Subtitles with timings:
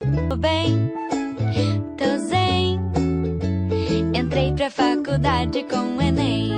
[0.00, 0.92] Tô bem,
[1.96, 2.78] tô zen.
[4.14, 6.52] Entrei pra faculdade com o Enem.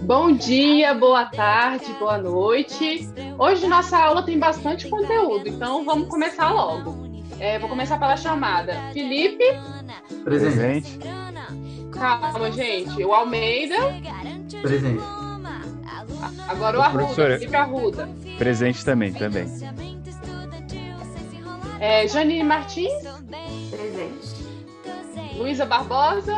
[0.00, 3.08] Bom dia, boa tarde, boa noite.
[3.38, 7.08] Hoje nossa aula tem bastante conteúdo, então vamos começar logo.
[7.38, 8.74] É, vou começar pela chamada.
[8.92, 9.44] Felipe.
[10.22, 10.98] Presente.
[11.92, 13.02] Calma, gente.
[13.02, 13.76] O Almeida.
[14.60, 15.02] Presente.
[16.46, 16.98] Agora o Arruda.
[16.98, 17.38] Professora.
[17.38, 18.08] Felipe Arruda.
[18.36, 19.48] Presente também, também.
[21.80, 22.92] É, Janine Martins.
[23.70, 25.38] Presente.
[25.38, 26.36] Luísa Barbosa.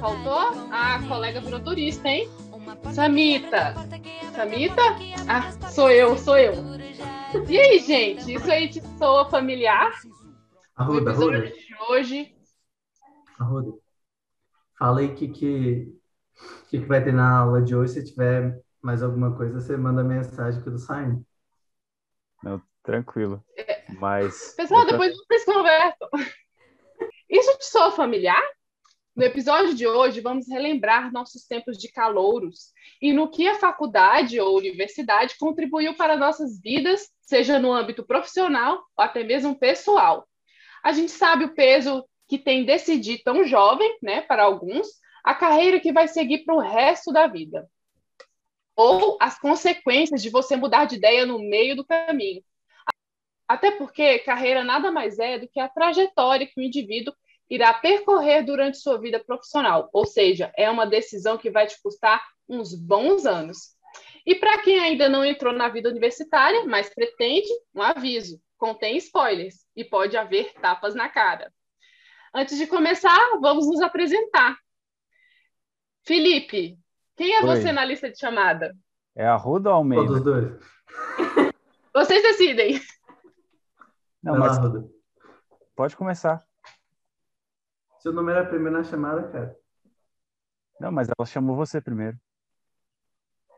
[0.00, 0.68] Faltou?
[0.72, 2.28] Ah, a colega virou turista, hein?
[2.92, 3.74] Samita.
[4.34, 4.82] Samita?
[5.28, 6.54] Ah, sou eu, sou eu.
[7.48, 8.34] E aí, gente?
[8.34, 9.92] Isso aí te soa familiar?
[10.74, 11.54] Arruda, Arruda, de
[11.88, 12.34] hoje.
[13.38, 13.78] Arruda.
[14.76, 15.94] Fala aí o que, que,
[16.68, 17.92] que, que vai ter na aula de hoje.
[17.92, 21.24] Se tiver mais alguma coisa, você manda mensagem que eu tô saindo.
[22.88, 23.44] Tranquilo.
[23.98, 24.54] Mas.
[24.56, 26.08] Pessoal, depois vocês conversam.
[27.28, 28.42] Isso te soa familiar?
[29.14, 32.72] No episódio de hoje, vamos relembrar nossos tempos de calouros
[33.02, 38.82] e no que a faculdade ou universidade contribuiu para nossas vidas, seja no âmbito profissional
[38.96, 40.26] ou até mesmo pessoal.
[40.82, 44.88] A gente sabe o peso que tem decidir tão jovem, né, para alguns,
[45.22, 47.68] a carreira que vai seguir para o resto da vida.
[48.74, 52.42] Ou as consequências de você mudar de ideia no meio do caminho.
[53.48, 57.14] Até porque carreira nada mais é do que a trajetória que o indivíduo
[57.48, 62.22] irá percorrer durante sua vida profissional, ou seja, é uma decisão que vai te custar
[62.46, 63.74] uns bons anos.
[64.26, 69.66] E para quem ainda não entrou na vida universitária, mas pretende, um aviso: contém spoilers
[69.74, 71.50] e pode haver tapas na cara.
[72.34, 74.58] Antes de começar, vamos nos apresentar.
[76.06, 76.78] Felipe,
[77.16, 77.46] quem é Oi.
[77.46, 78.76] você na lista de chamada?
[79.16, 80.20] É Qual dos Almeida?
[80.20, 80.52] dois?
[81.94, 82.78] Vocês decidem.
[84.22, 84.88] Não, Vai lá, mas Arruda.
[85.74, 86.44] pode começar.
[88.00, 89.56] Seu nome era primeiro na chamada, cara.
[90.80, 92.18] Não, mas ela chamou você primeiro.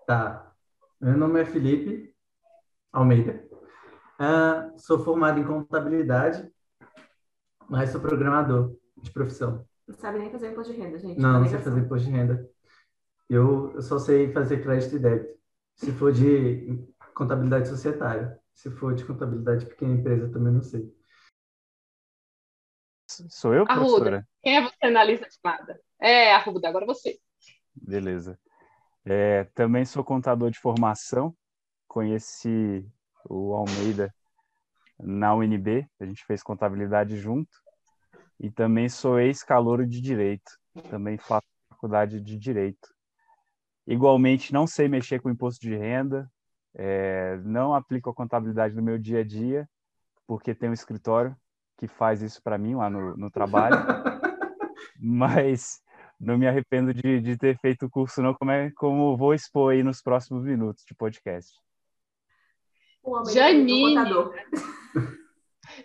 [0.07, 0.55] Tá.
[1.01, 2.15] Meu nome é Felipe
[2.93, 3.47] Almeida.
[4.19, 6.51] Ah, sou formado em contabilidade,
[7.69, 9.67] mas sou programador de profissão.
[9.87, 11.19] Não sabe nem fazer imposto de renda, gente.
[11.21, 12.51] Não, Tá não sei fazer imposto de renda.
[13.29, 15.39] Eu, eu só sei fazer crédito e débito.
[15.77, 18.40] Se for de contabilidade societária.
[18.55, 20.95] Se for de contabilidade de pequena empresa, também não sei.
[23.29, 23.75] Sou eu, Arruda.
[23.75, 24.29] professora?
[24.43, 25.81] Quem é você na lista de chamada?
[26.01, 27.19] É, Arruda, agora você.
[27.75, 28.39] Beleza.
[29.05, 31.35] É, também sou contador de formação.
[31.89, 32.87] Conheci
[33.29, 34.15] o Almeida
[34.99, 35.89] na UNB.
[35.99, 37.51] A gente fez contabilidade junto.
[38.39, 40.53] E também sou ex-calouro de Direito.
[40.89, 42.89] Também faço faculdade de Direito.
[43.87, 46.31] Igualmente, não sei mexer com imposto de renda.
[46.75, 49.69] É, não aplico a contabilidade no meu dia a dia,
[50.27, 51.37] porque tem um escritório
[51.77, 53.77] que faz isso para mim lá no, no trabalho.
[55.03, 55.81] Mas
[56.21, 59.73] não me arrependo de, de ter feito o curso, não, como, é, como vou expor
[59.73, 61.55] aí nos próximos minutos de podcast.
[63.33, 63.95] Janine.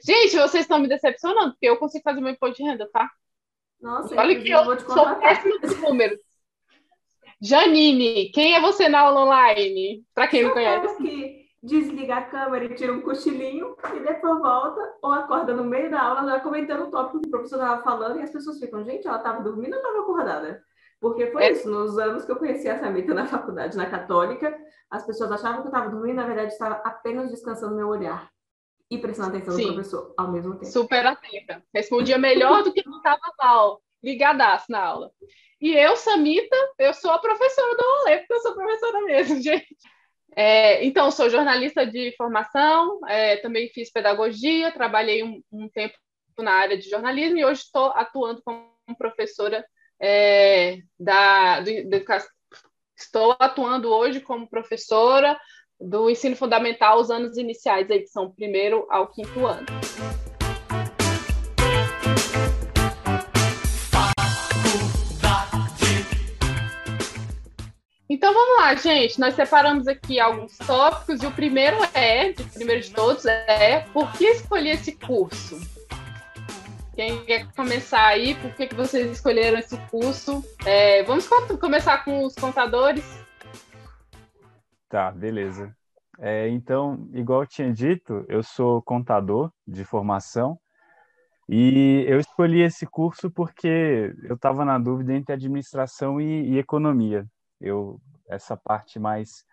[0.03, 3.09] Gente, vocês estão me decepcionando, porque eu consigo fazer meu imposto de renda, tá?
[3.79, 6.19] Nossa, Olha que eu vou te sou péssima dos números.
[7.41, 10.03] Janine, quem é você na aula online?
[10.13, 10.97] Para quem não conhece.
[10.97, 15.90] Que desliga a câmera e tira um cochilinho e depois volta ou acorda no meio
[15.90, 18.84] da aula já comentando o tópico que o professor estava falando e as pessoas ficam,
[18.85, 20.62] gente, ela estava dormindo ou estava acordada?
[21.01, 21.51] Porque foi É.
[21.51, 24.56] isso, nos anos que eu conheci a Samita na faculdade, na Católica,
[24.90, 28.29] as pessoas achavam que eu estava dormindo, na verdade estava apenas descansando meu olhar
[28.90, 29.66] e prestando atenção Sim.
[29.68, 30.66] no professor ao mesmo tempo.
[30.72, 31.63] Super atenta.
[31.74, 33.81] Respondia melhor do que não estava mal.
[34.03, 35.12] Ligadaço na aula.
[35.65, 39.75] E eu, Samita, eu sou a professora do rolê, porque eu sou professora mesmo, gente.
[40.35, 45.95] É, então, sou jornalista de formação, é, também fiz pedagogia, trabalhei um, um tempo
[46.37, 49.65] na área de jornalismo e hoje estou atuando como professora
[49.99, 52.05] é, da, do, do,
[52.95, 55.35] estou atuando hoje como professora
[55.79, 59.65] do ensino fundamental, os anos iniciais aí, que são primeiro ao quinto ano.
[68.15, 69.19] Então vamos lá, gente.
[69.19, 74.09] Nós separamos aqui alguns tópicos e o primeiro é, o primeiro de todos é por
[74.13, 75.59] que escolher esse curso?
[76.95, 78.33] Quem quer começar aí?
[78.35, 80.41] Por que, que vocês escolheram esse curso?
[80.65, 81.27] É, vamos
[81.59, 83.03] começar com os contadores.
[84.88, 85.75] Tá, beleza.
[86.18, 90.57] É, então, igual eu tinha dito, eu sou contador de formação
[91.50, 97.27] e eu escolhi esse curso porque eu estava na dúvida entre administração e, e economia.
[97.60, 99.46] Eu essa parte mais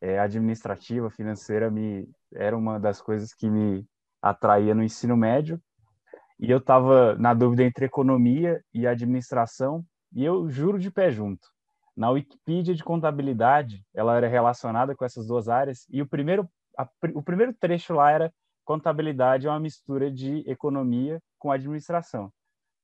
[0.00, 3.86] é, administrativa, financeira, me era uma das coisas que me
[4.20, 5.60] atraía no ensino médio.
[6.38, 11.48] E eu estava na dúvida entre economia e administração, e eu juro de pé junto.
[11.96, 16.86] Na Wikipedia de contabilidade, ela era relacionada com essas duas áreas, e o primeiro, a,
[17.14, 18.32] o primeiro trecho lá era
[18.64, 22.30] contabilidade é uma mistura de economia com administração.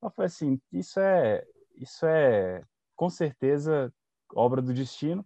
[0.02, 1.44] Eu falei assim, isso é,
[1.76, 2.62] isso é
[2.96, 3.92] com certeza
[4.34, 5.24] obra do destino.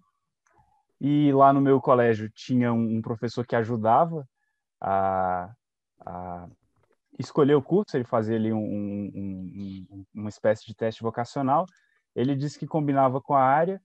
[1.00, 4.26] E lá no meu colégio tinha um, professor que ajudava
[4.80, 5.52] a,
[6.00, 6.48] a
[7.18, 11.66] escolher o curso, ele fazia ali um, um, um, uma espécie de teste vocacional.
[12.14, 13.80] Ele disse que combinava com a área.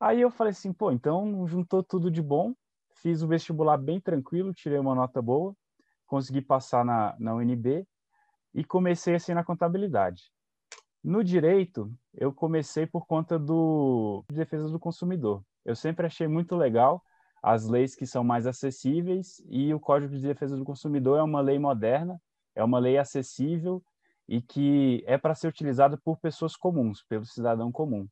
[0.00, 2.52] Aí eu falei assim, pô, então juntou tudo de bom,
[2.96, 5.54] fiz o vestibular bem tranquilo, tirei uma nota boa,
[6.06, 7.86] consegui passar na, na UNB
[8.52, 10.30] e comecei assim na contabilidade.
[11.02, 15.42] No direito, eu comecei por conta do de defesa do consumidor.
[15.64, 17.02] Eu sempre achei muito legal
[17.42, 21.40] as leis que são mais acessíveis e o Código de Defesa do Consumidor é uma
[21.40, 22.20] lei moderna,
[22.54, 23.82] é uma lei acessível
[24.28, 28.08] e que é para ser utilizada por pessoas comuns, pelo cidadão comum.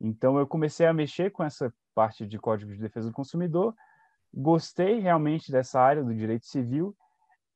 [0.00, 3.74] Então eu comecei a mexer com essa parte de Código de Defesa do Consumidor,
[4.32, 6.94] gostei realmente dessa área do direito civil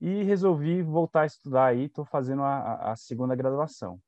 [0.00, 4.00] e resolvi voltar a estudar aí, estou fazendo a, a segunda graduação.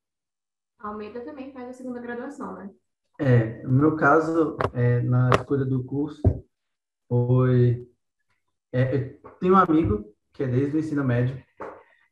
[0.85, 2.71] Almeida também faz a segunda graduação, né?
[3.19, 6.21] É, no meu caso, é, na escolha do curso,
[7.09, 7.89] foi.
[8.71, 11.43] É, eu tenho um amigo que é desde o ensino médio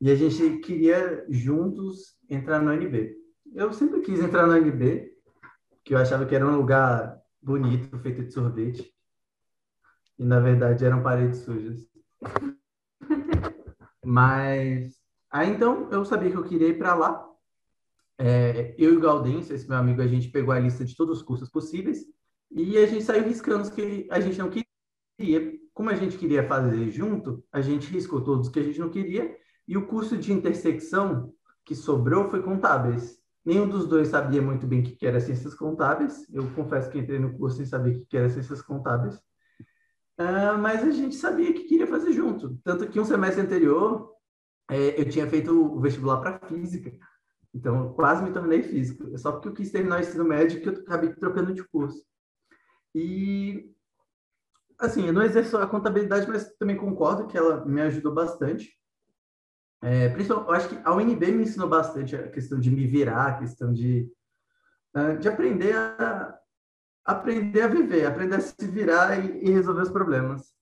[0.00, 3.14] e a gente queria juntos entrar no UNB.
[3.52, 5.12] Eu sempre quis entrar no UNB,
[5.84, 8.90] que eu achava que era um lugar bonito, feito de sorvete.
[10.18, 11.86] E na verdade eram paredes sujas.
[14.04, 14.96] Mas
[15.30, 17.31] aí então eu sabia que eu queria ir para lá
[18.24, 21.18] é, eu e o Gaudêncio, esse meu amigo, a gente pegou a lista de todos
[21.18, 22.06] os cursos possíveis
[22.52, 25.58] e a gente saiu riscando os que a gente não queria.
[25.74, 29.36] Como a gente queria fazer junto, a gente riscou todos que a gente não queria
[29.66, 31.34] e o curso de intersecção
[31.64, 33.18] que sobrou foi contábeis.
[33.44, 36.24] Nenhum dos dois sabia muito bem o que era ciências contábeis.
[36.30, 39.16] Eu confesso que entrei no curso sem saber o que era ciências contábeis.
[40.16, 42.56] Uh, mas a gente sabia que queria fazer junto.
[42.62, 44.12] Tanto que um semestre anterior,
[44.70, 46.92] é, eu tinha feito o vestibular para física.
[47.54, 49.12] Então, eu quase me tornei físico.
[49.14, 52.04] É só porque eu quis terminar o ensino médio que eu acabei trocando de curso.
[52.94, 53.70] E,
[54.78, 58.70] assim, eu não exerço a contabilidade, mas também concordo que ela me ajudou bastante.
[59.82, 63.26] É, principalmente, eu acho que a UNB me ensinou bastante a questão de me virar,
[63.26, 64.10] a questão de,
[64.94, 66.38] ah, de aprender a
[67.04, 70.52] aprender a viver, aprender a se virar e, e resolver os problemas,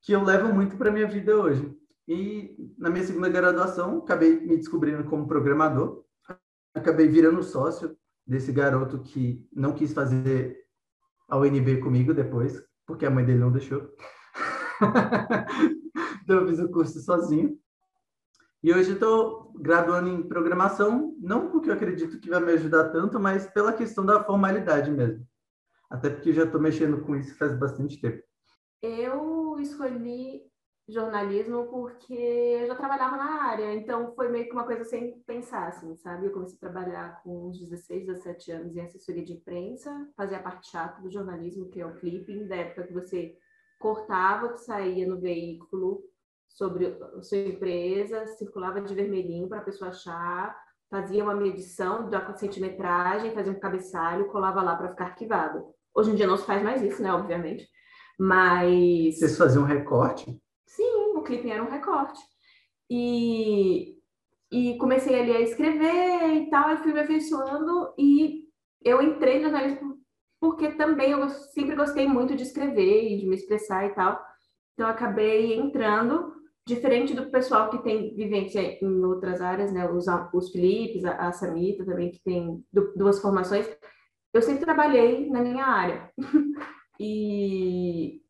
[0.00, 1.72] que eu levo muito para minha vida hoje.
[2.08, 6.04] E na minha segunda graduação, acabei me descobrindo como programador.
[6.74, 7.96] Acabei virando sócio
[8.26, 10.56] desse garoto que não quis fazer
[11.28, 13.88] a UNB comigo depois, porque a mãe dele não deixou.
[16.22, 17.58] então eu fiz o curso sozinho.
[18.62, 23.18] E hoje estou graduando em programação, não porque eu acredito que vai me ajudar tanto,
[23.18, 25.26] mas pela questão da formalidade mesmo.
[25.90, 28.22] Até porque já estou mexendo com isso faz bastante tempo.
[28.80, 30.42] Eu escolhi
[30.92, 35.68] jornalismo porque eu já trabalhava na área, então foi meio que uma coisa sem pensar,
[35.68, 36.26] assim, sabe?
[36.26, 40.42] Eu comecei a trabalhar com uns 16, 17 anos em assessoria de imprensa, fazia a
[40.42, 43.34] parte chata do jornalismo, que é o clipping, da época que você
[43.78, 46.02] cortava o que saía no veículo
[46.48, 50.56] sobre a sua empresa, circulava de vermelhinho para a pessoa achar,
[50.90, 55.64] fazia uma medição da centimetragem, fazia um cabeçalho, colava lá para ficar arquivado.
[55.94, 57.66] Hoje em dia não se faz mais isso, né, obviamente,
[58.18, 59.18] mas...
[59.18, 60.38] Vocês faziam um recorte?
[61.22, 62.20] O clipe era um recorte.
[62.90, 63.96] E,
[64.50, 68.42] e comecei ali a escrever e tal, eu fui me afeiçoando e
[68.84, 70.02] eu entrei no jornalismo
[70.40, 74.20] porque também eu sempre gostei muito de escrever e de me expressar e tal.
[74.74, 76.34] Então, acabei entrando,
[76.66, 79.88] diferente do pessoal que tem vivência em outras áreas, né?
[79.88, 82.60] Os, os Filipes, a, a Samita também, que tem
[82.96, 83.70] duas formações.
[84.34, 86.10] Eu sempre trabalhei na minha área.
[86.98, 88.21] e,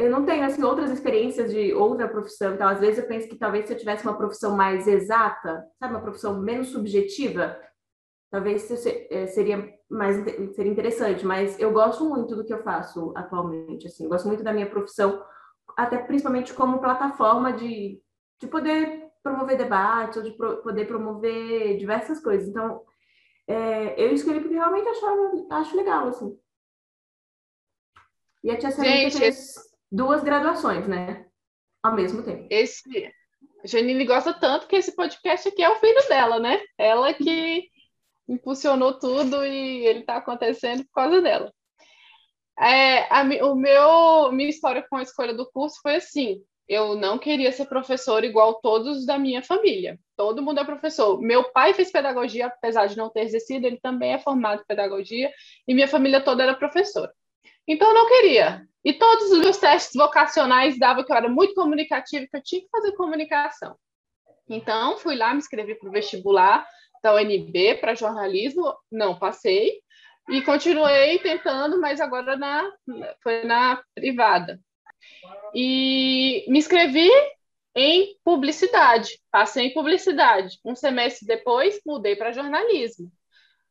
[0.00, 3.36] eu não tenho assim outras experiências de outra profissão, então às vezes eu penso que
[3.36, 7.60] talvez se eu tivesse uma profissão mais exata, sabe, uma profissão menos subjetiva,
[8.30, 10.16] talvez eh, seria mais
[10.54, 14.52] seria interessante, mas eu gosto muito do que eu faço atualmente, assim, gosto muito da
[14.52, 15.22] minha profissão,
[15.76, 18.00] até principalmente como plataforma de,
[18.40, 22.48] de poder promover debates ou de pro, poder promover diversas coisas.
[22.48, 22.82] Então,
[23.46, 26.38] é, eu escolhi porque realmente achava, acho legal, assim.
[28.42, 31.26] E a tia Samita fez duas graduações, né?
[31.82, 32.46] Ao mesmo tempo.
[32.50, 33.12] Esse.
[33.62, 36.60] A Janine gosta tanto que esse podcast aqui é o filho dela, né?
[36.78, 37.68] Ela que
[38.28, 41.52] impulsionou tudo e ele está acontecendo por causa dela.
[42.58, 46.42] É, a, o meu, minha história com a escolha do curso foi assim.
[46.68, 49.98] eu não queria ser professor igual todos da minha família.
[50.16, 51.20] Todo mundo é professor.
[51.20, 55.32] Meu pai fez pedagogia, apesar de não ter exercido, ele também é formado em pedagogia,
[55.66, 57.12] e minha família toda era professora.
[57.70, 58.66] Então eu não queria.
[58.84, 62.62] E todos os meus testes vocacionais davam que eu era muito comunicativa, que eu tinha
[62.62, 63.76] que fazer comunicação.
[64.48, 66.66] Então fui lá, me inscrevi para o vestibular
[67.00, 69.80] da UNB para jornalismo, não passei,
[70.28, 72.68] e continuei tentando, mas agora na,
[73.22, 74.58] foi na privada.
[75.54, 77.08] E me inscrevi
[77.76, 80.58] em publicidade, passei em publicidade.
[80.64, 83.12] Um semestre depois, mudei para jornalismo.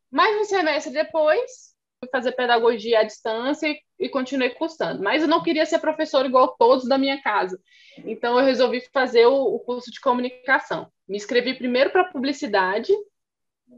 [0.10, 1.69] Mais um semestre depois,
[2.08, 5.04] fazer pedagogia à distância e, e continuei cursando.
[5.04, 7.60] Mas eu não queria ser professor igual todos da minha casa.
[8.06, 10.88] Então, eu resolvi fazer o, o curso de comunicação.
[11.08, 12.94] Me inscrevi primeiro para publicidade,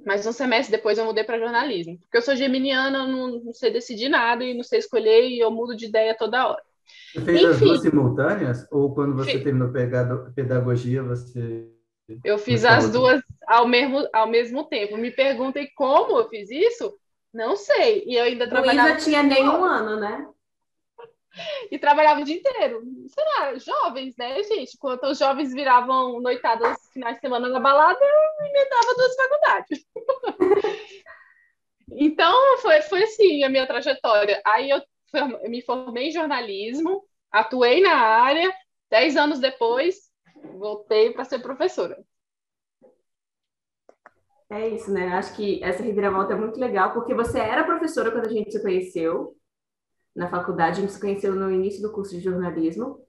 [0.05, 1.97] mas um semestre depois eu mudei para jornalismo.
[1.99, 5.49] Porque eu sou geminiana, não, não sei decidir nada e não sei escolher e eu
[5.49, 6.61] mudo de ideia toda hora.
[7.13, 8.67] Você fez Enfim, as duas simultâneas?
[8.71, 9.43] Ou quando você sim.
[9.43, 9.71] terminou
[10.35, 11.67] pedagogia, você.
[12.23, 14.97] Eu fiz as duas ao mesmo, ao mesmo tempo.
[14.97, 16.93] Me perguntem como eu fiz isso?
[17.33, 18.03] Não sei.
[18.05, 18.89] E eu ainda trabalhava.
[18.89, 20.27] Luísa tinha nem um ano, né?
[21.71, 22.83] E trabalhava o dia inteiro.
[23.07, 24.75] Sei lá, jovens, né, gente?
[24.75, 29.85] Enquanto os jovens viravam noitadas finais de semana na balada, eu emendava duas faculdades.
[31.91, 34.41] então, foi, foi assim a minha trajetória.
[34.45, 34.81] Aí eu
[35.13, 38.51] eu me formei em jornalismo, atuei na área,
[38.89, 40.09] dez anos depois,
[40.57, 41.97] voltei para ser professora.
[44.51, 45.13] É isso, né?
[45.13, 48.61] Acho que essa reviravolta é muito legal, porque você era professora quando a gente se
[48.61, 49.35] conheceu
[50.15, 52.99] na faculdade, a gente se conheceu no início do curso de jornalismo.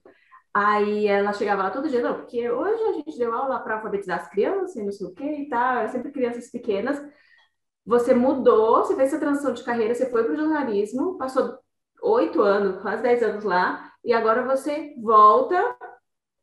[0.54, 4.20] Aí ela chegava lá todo dia, não, porque hoje a gente deu aula para alfabetizar
[4.20, 7.00] as crianças e não sei o que e tal, sempre crianças pequenas.
[7.86, 11.58] Você mudou, você fez essa transição de carreira, você foi para o jornalismo, passou
[12.02, 15.76] oito anos, quase dez anos lá, e agora você volta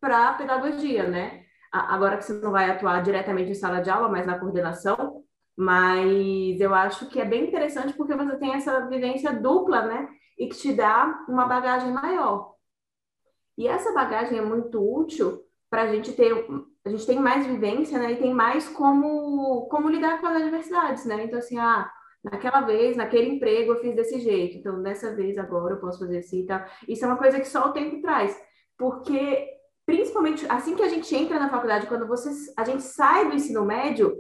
[0.02, 1.39] para a pedagogia, né?
[1.72, 5.24] Agora que você não vai atuar diretamente em sala de aula, mas na coordenação,
[5.56, 10.10] mas eu acho que é bem interessante porque você tem essa vivência dupla, né?
[10.38, 12.56] E que te dá uma bagagem maior.
[13.58, 16.34] E essa bagagem é muito útil para a gente ter,
[16.86, 18.14] a gente tem mais vivência, né?
[18.14, 21.26] E tem mais como, como lidar com as adversidades, né?
[21.26, 21.92] Então, assim, ah,
[22.24, 26.20] naquela vez, naquele emprego eu fiz desse jeito, então dessa vez agora eu posso fazer
[26.20, 26.66] assim e tal.
[26.88, 28.36] Isso é uma coisa que só o tempo traz,
[28.78, 29.59] porque
[29.90, 33.66] principalmente assim que a gente entra na faculdade, quando você, a gente sai do ensino
[33.66, 34.16] médio,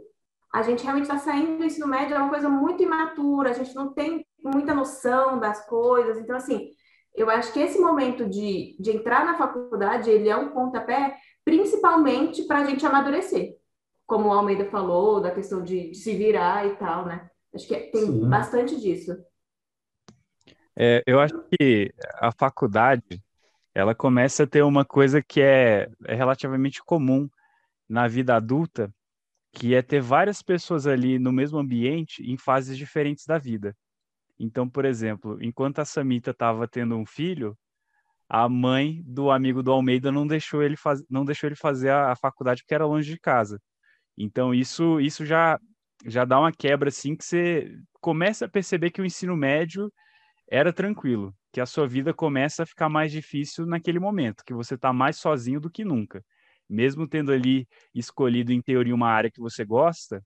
[0.51, 3.75] a gente realmente está saindo do ensino médio, é uma coisa muito imatura, a gente
[3.75, 6.71] não tem muita noção das coisas, então assim,
[7.13, 12.45] eu acho que esse momento de, de entrar na faculdade, ele é um pontapé principalmente
[12.47, 13.55] para a gente amadurecer,
[14.07, 17.29] como o Almeida falou, da questão de, de se virar e tal, né?
[17.53, 18.27] Acho que tem Sim.
[18.27, 19.15] bastante disso.
[20.75, 23.21] É, eu acho que a faculdade
[23.79, 27.29] ela começa a ter uma coisa que é, é relativamente comum
[27.87, 28.93] na vida adulta,
[29.53, 33.75] que é ter várias pessoas ali no mesmo ambiente em fases diferentes da vida.
[34.37, 37.57] Então, por exemplo, enquanto a Samita estava tendo um filho,
[38.27, 41.03] a mãe do amigo do Almeida não deixou ele, faz...
[41.09, 43.59] não deixou ele fazer a, a faculdade porque era longe de casa.
[44.17, 45.59] Então, isso, isso já
[46.05, 49.91] já dá uma quebra assim que você começa a perceber que o ensino médio
[50.49, 54.75] era tranquilo, que a sua vida começa a ficar mais difícil naquele momento, que você
[54.75, 56.23] está mais sozinho do que nunca.
[56.69, 60.23] Mesmo tendo ali escolhido em teoria uma área que você gosta,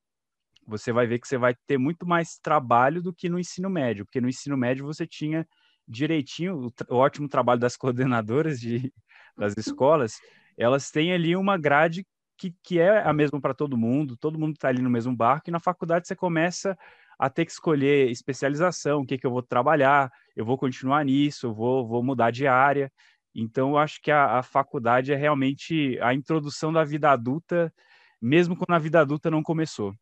[0.65, 4.06] você vai ver que você vai ter muito mais trabalho do que no ensino médio,
[4.06, 5.48] porque no ensino médio você tinha
[5.88, 8.94] direitinho o, o ótimo trabalho das coordenadoras de,
[9.38, 10.20] das escolas,
[10.58, 12.06] elas têm ali uma grade
[12.38, 15.50] que, que é a mesma para todo mundo, todo mundo está ali no mesmo barco,
[15.50, 16.77] e na faculdade você começa
[17.24, 21.48] a ter que escolher especialização, o que, que eu vou trabalhar, eu vou continuar nisso,
[21.48, 22.92] eu vou, vou mudar de área.
[23.34, 27.74] Então, eu acho que a, a faculdade é realmente a introdução da vida adulta,
[28.22, 29.94] mesmo quando a vida adulta não começou.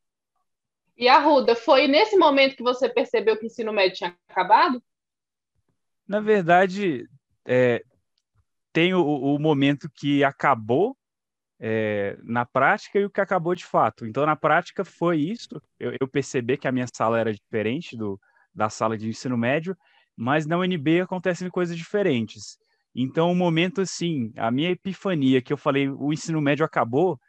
[0.98, 4.82] E a Ruda, foi nesse momento que você percebeu que o ensino médio tinha acabado?
[6.08, 7.08] Na verdade,
[7.46, 7.84] é,
[8.74, 10.98] tem o, o momento que acabou,
[11.64, 14.08] é, na prática e o que acabou de fato.
[14.08, 15.62] Então, na prática, foi isso.
[15.80, 18.20] Eu, eu percebi que a minha sala era diferente do,
[18.54, 19.78] da sala de ensino médio,
[20.18, 22.58] mas na UNB acontecem coisas diferentes.
[22.96, 27.20] Então, o um momento assim, a minha epifania que eu falei, o ensino médio acabou,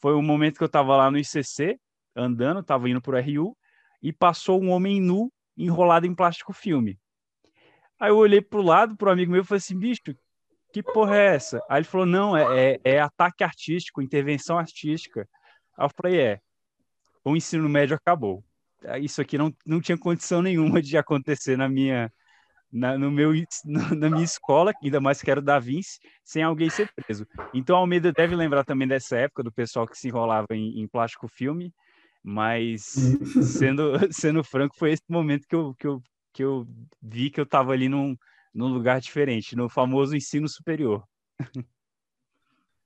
[0.00, 1.78] foi o um momento que eu estava lá no ICC,
[2.14, 3.56] andando, estava indo para o RU,
[4.02, 6.98] e passou um homem nu enrolado em plástico filme.
[8.00, 10.02] Aí eu olhei para o lado, para o amigo meu, e falei assim, bicho,
[10.76, 11.64] que porra é essa?
[11.70, 15.26] Aí ele falou, não, é, é, é ataque artístico, intervenção artística.
[15.74, 16.40] Aí eu falei, é,
[17.24, 18.44] o ensino médio acabou.
[19.00, 22.12] Isso aqui não, não tinha condição nenhuma de acontecer na minha,
[22.70, 23.32] na, no meu,
[23.64, 27.26] na minha escola, ainda mais que era o Da Vinci, sem alguém ser preso.
[27.54, 31.26] Então, Almeida deve lembrar também dessa época do pessoal que se enrolava em, em plástico
[31.26, 31.72] filme,
[32.22, 32.82] mas
[33.58, 36.02] sendo, sendo franco, foi esse momento que eu, que eu,
[36.34, 36.66] que eu
[37.00, 38.14] vi que eu estava ali num,
[38.56, 41.04] num lugar diferente, no famoso ensino superior.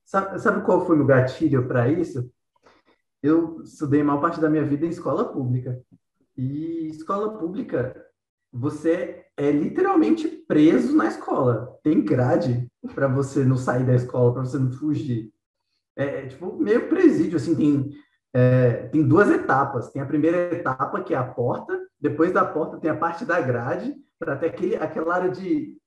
[0.03, 2.29] Sabe, sabe qual foi o gatilho para isso?
[3.23, 5.81] Eu estudei maior parte da minha vida em escola pública.
[6.35, 7.95] E escola pública,
[8.51, 11.79] você é literalmente preso na escola.
[11.81, 15.31] Tem grade para você não sair da escola, para você não fugir.
[15.95, 17.91] É, é, tipo meio presídio, assim, tem,
[18.33, 19.89] é, tem duas etapas.
[19.91, 23.39] Tem a primeira etapa, que é a porta, depois da porta tem a parte da
[23.39, 25.77] grade, para ter aquele, aquela área de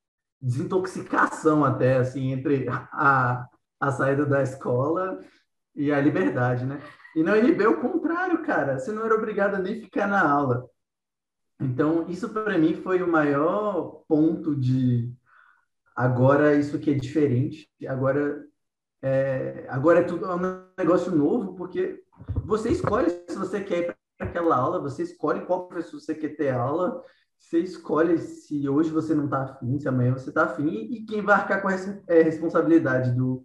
[0.40, 3.46] desintoxicação até, assim, entre a,
[3.80, 5.18] a saída da escola
[5.74, 6.80] e a liberdade, né?
[7.16, 8.78] E na UNB é o contrário, cara.
[8.78, 10.68] Você não era obrigado a nem ficar na aula.
[11.60, 15.12] Então, isso para mim foi o maior ponto de
[15.94, 18.44] agora isso aqui é diferente, agora
[19.00, 20.26] é, agora é tudo
[20.78, 22.02] negócio novo, porque
[22.44, 26.36] você escolhe se você quer ir para aquela aula, você escolhe qual professor você quer
[26.36, 27.02] ter aula,
[27.38, 31.22] você escolhe se hoje você não está afim, se amanhã você está afim, e quem
[31.22, 33.44] vai arcar com essa é, responsabilidade do,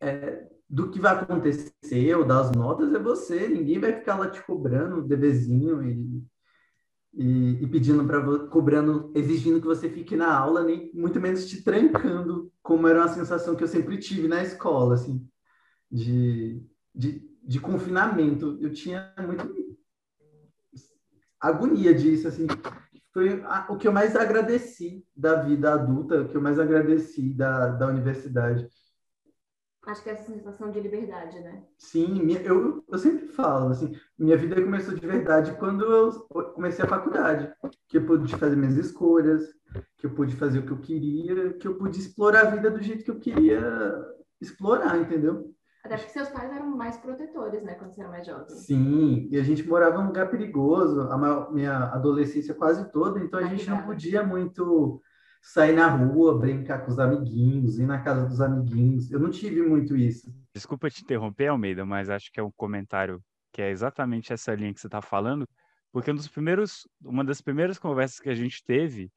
[0.00, 3.48] é, do que vai acontecer ou das notas é você.
[3.48, 6.24] Ninguém vai ficar lá te cobrando o deverzinho e,
[7.14, 11.62] e, e pedindo para cobrando, exigindo que você fique na aula, nem muito menos te
[11.62, 15.26] trancando, como era uma sensação que eu sempre tive na escola, assim,
[15.90, 16.62] de,
[16.94, 18.58] de, de confinamento.
[18.60, 19.78] Eu tinha muito
[21.40, 22.46] agonia disso, assim.
[23.12, 27.68] Foi o que eu mais agradeci da vida adulta, o que eu mais agradeci da,
[27.68, 28.68] da universidade
[29.86, 31.64] Acho que é essa sensação de liberdade, né?
[31.78, 36.12] Sim, minha, eu, eu sempre falo, assim, minha vida começou de verdade quando eu
[36.52, 37.50] comecei a faculdade,
[37.88, 39.42] que eu pude fazer minhas escolhas,
[39.96, 42.82] que eu pude fazer o que eu queria, que eu pude explorar a vida do
[42.82, 43.60] jeito que eu queria
[44.38, 45.50] explorar, entendeu?
[45.84, 48.48] Até porque seus pais eram mais protetores, né, quando você era mais jovem.
[48.48, 53.40] Sim, e a gente morava num lugar perigoso, a maior, minha adolescência quase toda, então
[53.40, 55.00] a gente não podia muito
[55.42, 59.10] sair na rua, brincar com os amiguinhos, ir na casa dos amiguinhos.
[59.10, 60.30] Eu não tive muito isso.
[60.54, 64.72] Desculpa te interromper, Almeida, mas acho que é um comentário que é exatamente essa linha
[64.72, 65.48] que você está falando,
[65.90, 69.10] porque um dos primeiros, uma das primeiras conversas que a gente teve,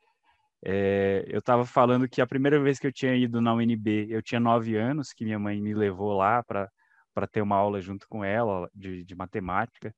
[0.66, 4.22] é, eu estava falando que a primeira vez que eu tinha ido na UNB, eu
[4.22, 8.24] tinha nove anos, que minha mãe me levou lá para ter uma aula junto com
[8.24, 9.94] ela de, de matemática.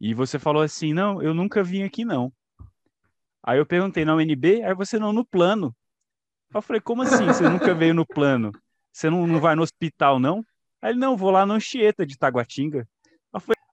[0.00, 2.32] E você falou assim, não, eu nunca vim aqui não.
[3.42, 5.74] Aí eu perguntei na UNB, aí você não no plano.
[6.54, 7.26] Eu falei, como assim?
[7.26, 8.52] Você nunca veio no plano?
[8.92, 10.44] Você não, não vai no hospital, não?
[10.80, 12.88] Aí ele, não, vou lá no Anchieta de Taguatinga.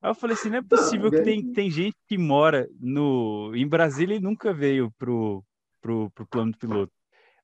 [0.01, 3.67] Aí eu falei assim, não é possível que tem, tem gente que mora no, em
[3.67, 5.43] Brasília e nunca veio pro,
[5.87, 6.91] pro, pro plano piloto.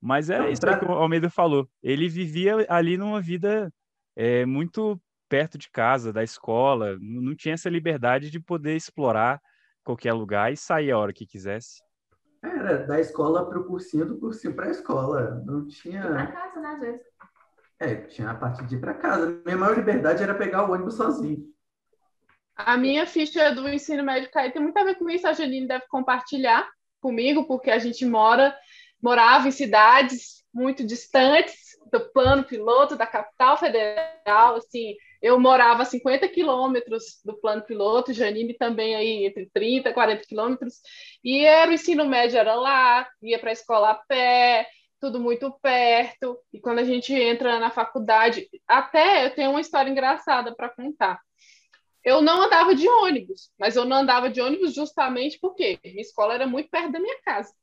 [0.01, 1.65] Mas é isso que o Almeida falou.
[1.81, 3.73] Ele vivia ali numa vida
[4.17, 9.41] é, muito perto de casa, da escola, não tinha essa liberdade de poder explorar
[9.83, 11.81] qualquer lugar e sair a hora que quisesse.
[12.43, 15.41] Era da escola para o cursinho, do cursinho para a escola.
[15.45, 16.01] Não tinha.
[16.01, 17.01] Para casa, né, às vezes.
[17.79, 19.41] É, tinha a parte de ir para casa.
[19.45, 21.45] Minha maior liberdade era pegar o ônibus sozinho.
[22.55, 25.25] A minha ficha do ensino médio cai tem muito a ver com isso.
[25.25, 26.69] A Janine deve compartilhar
[27.03, 28.57] comigo, porque a gente mora,
[29.01, 35.85] morava em cidades muito distantes do plano piloto da capital federal, assim, eu morava a
[35.85, 40.75] 50 quilômetros do plano piloto, Janine também aí entre 30 e 40 quilômetros,
[41.23, 44.65] e era o ensino médio era lá, ia para a escola a pé,
[44.99, 49.89] tudo muito perto, e quando a gente entra na faculdade, até eu tenho uma história
[49.89, 51.19] engraçada para contar.
[52.03, 56.33] Eu não andava de ônibus, mas eu não andava de ônibus justamente porque minha escola
[56.33, 57.53] era muito perto da minha casa.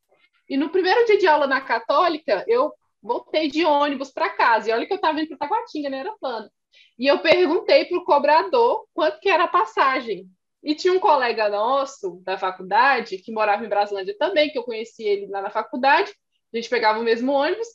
[0.49, 2.73] E no primeiro dia de aula na Católica, eu
[3.03, 4.69] voltei de ônibus para casa.
[4.69, 5.99] E olha que eu estava indo para Taguatinga, né?
[5.99, 6.51] Era plano.
[6.99, 10.27] E eu perguntei para o cobrador quanto que era a passagem.
[10.63, 15.03] E tinha um colega nosso da faculdade, que morava em Brasilândia também, que eu conheci
[15.03, 16.13] ele lá na faculdade,
[16.53, 17.69] a gente pegava o mesmo ônibus.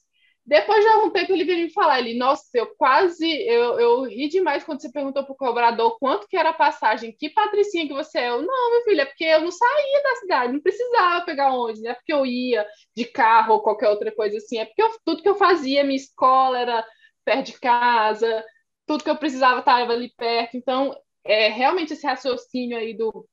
[0.45, 4.29] Depois de algum tempo ele veio me falar, ele, nossa, eu quase, eu, eu ri
[4.29, 7.93] demais quando você perguntou para o cobrador quanto que era a passagem, que patricinha que
[7.93, 8.29] você é.
[8.29, 11.81] Eu, não, meu filho, é porque eu não saía da cidade, não precisava pegar ônibus,
[11.81, 14.89] não é porque eu ia de carro ou qualquer outra coisa assim, é porque eu,
[15.03, 16.85] tudo que eu fazia, minha escola era
[17.23, 18.45] perto de casa,
[18.85, 20.57] tudo que eu precisava estava ali perto.
[20.57, 23.27] Então, é realmente esse raciocínio aí do,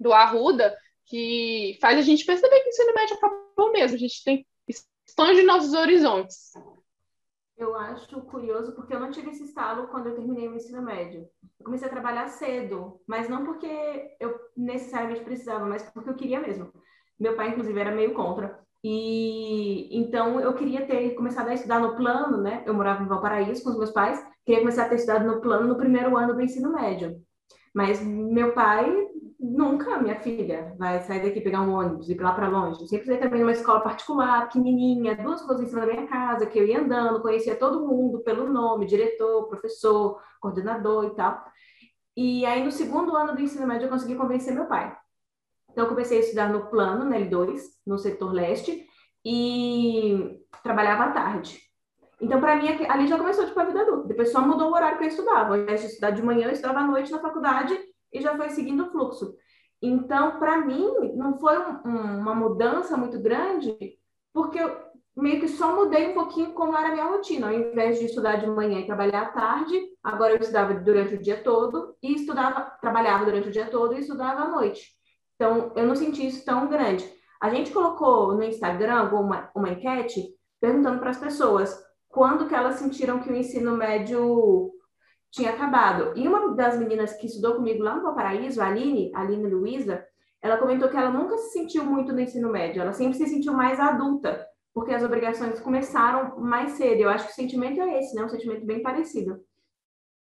[0.00, 0.74] do Arruda
[1.06, 3.96] que faz a gente perceber que o ensino médio acabou mesmo.
[3.96, 4.46] A gente tem
[5.14, 6.52] expande nossos horizontes.
[7.56, 11.28] Eu acho curioso porque eu não tive esse estalo quando eu terminei o ensino médio.
[11.60, 16.40] Eu comecei a trabalhar cedo, mas não porque eu necessariamente precisava, mas porque eu queria
[16.40, 16.72] mesmo.
[17.18, 18.58] Meu pai, inclusive, era meio contra.
[18.82, 22.64] E então eu queria ter começado a estudar no plano, né?
[22.66, 25.68] Eu morava em Valparaíso com os meus pais, queria começar a ter estudado no plano
[25.68, 27.16] no primeiro ano do ensino médio.
[27.72, 28.92] Mas meu pai
[29.44, 32.80] nunca, minha filha, vai sair daqui pegar um ônibus e ir lá para longe.
[32.80, 36.58] Eu sempre também numa escola particular, pequenininha, duas ruas em cima da minha casa, que
[36.58, 41.44] eu ia andando, conhecia todo mundo pelo nome, diretor, professor, coordenador e tal.
[42.16, 44.96] E aí no segundo ano do ensino médio eu consegui convencer meu pai.
[45.70, 48.86] Então, eu comecei a estudar no plano, na L2, no setor leste,
[49.24, 51.58] e trabalhava à tarde.
[52.20, 54.06] Então, para mim, ali já começou tipo, a vida adulta.
[54.06, 55.54] Depois só mudou o horário que eu estudava.
[55.54, 57.76] Ao invés de estudar de manhã, eu estudava à noite na faculdade
[58.14, 59.34] e já foi seguindo o fluxo.
[59.82, 63.76] Então, para mim, não foi um, um, uma mudança muito grande,
[64.32, 64.84] porque eu
[65.16, 67.48] meio que só mudei um pouquinho como era a minha rotina.
[67.48, 71.22] Ao invés de estudar de manhã e trabalhar à tarde, agora eu estudava durante o
[71.22, 74.92] dia todo e estudava, trabalhava durante o dia todo e estudava à noite.
[75.34, 77.04] Então, eu não senti isso tão grande.
[77.40, 82.76] A gente colocou no Instagram uma, uma enquete perguntando para as pessoas quando que elas
[82.76, 84.73] sentiram que o ensino médio
[85.34, 86.12] tinha acabado.
[86.16, 90.04] E uma das meninas que estudou comigo lá no Valparaíso, a Aline, a Aline Luiza,
[90.40, 93.52] ela comentou que ela nunca se sentiu muito no ensino médio, ela sempre se sentiu
[93.52, 97.00] mais adulta, porque as obrigações começaram mais cedo.
[97.00, 98.24] Eu acho que o sentimento é esse, né?
[98.24, 99.40] Um sentimento bem parecido.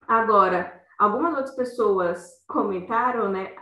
[0.06, 3.54] Agora, Algumas outras pessoas comentaram, né?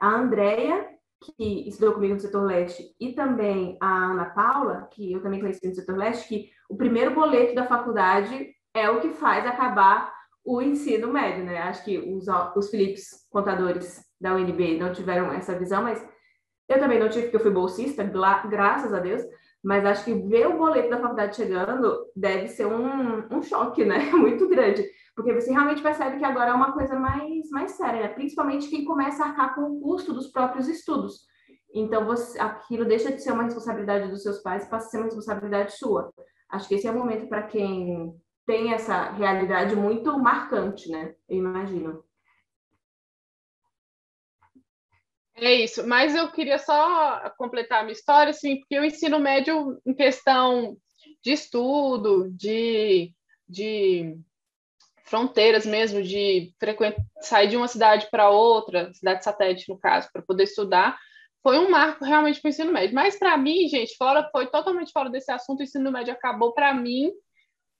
[0.00, 0.88] A Andrea,
[1.20, 5.66] que estudou comigo no setor leste, e também a Ana Paula, que eu também conheci
[5.66, 10.14] no setor leste, que o primeiro boleto da faculdade é o que faz acabar
[10.46, 11.58] o ensino médio, né?
[11.58, 16.02] Acho que os, os Philips contadores da UNB não tiveram essa visão, mas
[16.68, 19.22] eu também não tive, porque eu fui bolsista, graças a Deus,
[19.62, 24.10] mas acho que ver o boleto da faculdade chegando deve ser um, um choque, né?
[24.14, 28.08] Muito grande porque você realmente percebe que agora é uma coisa mais, mais séria, né?
[28.08, 31.22] principalmente quem começa a arcar com o custo dos próprios estudos.
[31.74, 34.96] Então, você, aquilo deixa de ser uma responsabilidade dos seus pais e passa a ser
[34.98, 36.12] uma responsabilidade sua.
[36.50, 38.14] Acho que esse é o momento para quem
[38.46, 41.14] tem essa realidade muito marcante, né?
[41.28, 42.04] Eu imagino.
[45.34, 49.78] É isso, mas eu queria só completar a minha história, assim, porque o ensino médio,
[49.84, 50.78] em questão
[51.22, 53.12] de estudo, de,
[53.46, 54.16] de
[55.04, 56.54] fronteiras mesmo, de
[57.20, 60.98] sair de uma cidade para outra, cidade satélite, no caso, para poder estudar,
[61.42, 62.94] foi um marco realmente para o ensino médio.
[62.94, 66.72] Mas para mim, gente, fora, foi totalmente fora desse assunto, o ensino médio acabou para
[66.72, 67.12] mim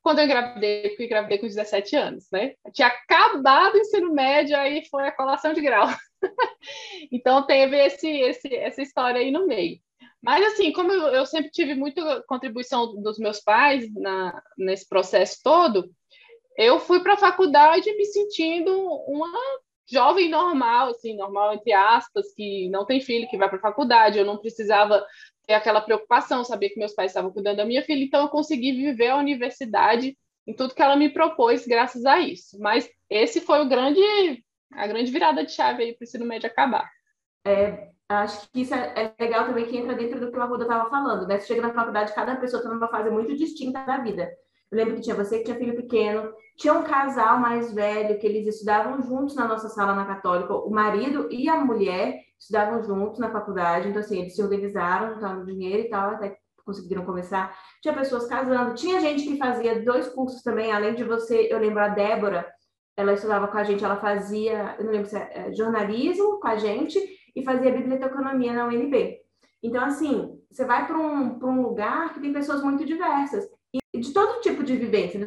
[0.06, 2.54] quando eu engravidei, porque engravidei com 17 anos, né?
[2.64, 5.88] Eu tinha acabado o ensino médio, aí foi a colação de grau.
[7.10, 9.80] então teve esse, esse, essa história aí no meio.
[10.22, 15.40] Mas, assim, como eu, eu, sempre tive muita contribuição dos meus pais na, nesse processo
[15.42, 15.90] todo,
[16.56, 18.72] eu fui para a faculdade me sentindo
[19.08, 19.28] uma
[19.90, 24.20] jovem normal, assim, normal entre aspas, que não tem filho, que vai para a faculdade,
[24.20, 25.04] eu não precisava
[25.46, 28.72] ter aquela preocupação, saber que meus pais estavam cuidando da minha filha, então eu consegui
[28.72, 32.58] viver a universidade em tudo que ela me propôs graças a isso.
[32.60, 34.00] Mas esse foi o grande
[34.72, 36.90] a grande virada de chave aí para o ensino médio acabar.
[37.46, 40.64] É, acho que isso é, é, legal também que entra dentro do que o Arruda
[40.64, 41.38] estava falando, né?
[41.38, 44.30] Você chega na faculdade, cada pessoa está numa fase muito distinta da vida.
[44.70, 48.26] Eu lembro que tinha você que tinha filho pequeno, tinha um casal mais velho que
[48.26, 53.20] eles estudavam juntos na nossa sala na Católica, o marido e a mulher estudavam juntos
[53.20, 57.56] na faculdade, então assim, eles se organizaram, juntaram dinheiro e tal, até conseguiram começar.
[57.80, 61.80] Tinha pessoas casando, tinha gente que fazia dois cursos também, além de você, eu lembro
[61.80, 62.46] a Débora,
[62.96, 66.48] ela estudava com a gente, ela fazia, eu não lembro se é, é jornalismo com
[66.48, 66.98] a gente
[67.36, 69.18] e fazia biblioteconomia na UNB.
[69.62, 73.46] Então, assim, você vai para um, um lugar que tem pessoas muito diversas
[73.94, 75.26] de todo tipo de vivência, né?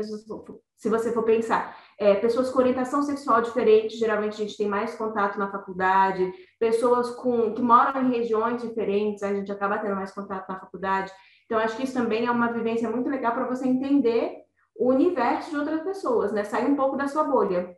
[0.76, 1.78] se você for pensar.
[1.98, 7.12] É, pessoas com orientação sexual diferente, geralmente a gente tem mais contato na faculdade, pessoas
[7.12, 11.12] com, que moram em regiões diferentes, a gente acaba tendo mais contato na faculdade.
[11.46, 14.44] Então, acho que isso também é uma vivência muito legal para você entender
[14.76, 16.44] o universo de outras pessoas, né?
[16.44, 17.76] Sair um pouco da sua bolha.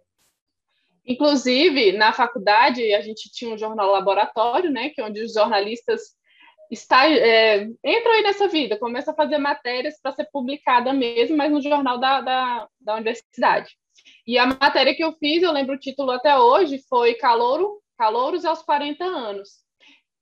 [1.04, 4.90] Inclusive, na faculdade, a gente tinha um jornal laboratório, né?
[4.90, 6.16] Que é onde os jornalistas
[6.72, 11.52] está, é, entra aí nessa vida, começa a fazer matérias para ser publicada mesmo, mas
[11.52, 13.78] no jornal da, da, da, universidade.
[14.26, 18.46] E a matéria que eu fiz, eu lembro o título até hoje, foi Calouro, Calouros
[18.46, 19.50] aos 40 anos.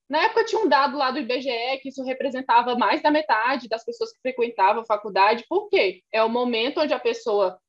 [0.10, 3.86] Na época tinha um dado lá do IBGE que isso representava mais da metade das
[3.86, 6.02] pessoas que frequentavam a faculdade, por quê?
[6.12, 7.60] É o momento onde a pessoa,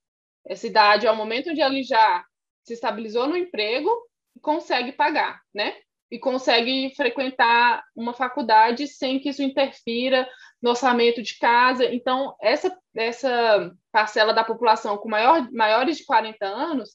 [0.47, 2.25] essa idade, é o momento onde ela já
[2.64, 3.90] se estabilizou no emprego
[4.35, 5.77] e consegue pagar, né?
[6.11, 10.29] E consegue frequentar uma faculdade sem que isso interfira
[10.61, 11.85] no orçamento de casa.
[11.85, 16.90] Então, essa, essa parcela da população com maior, maiores de 40 anos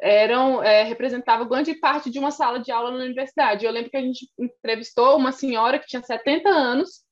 [0.00, 3.64] eram é, representava grande parte de uma sala de aula na universidade.
[3.64, 7.02] Eu lembro que a gente entrevistou uma senhora que tinha 70 anos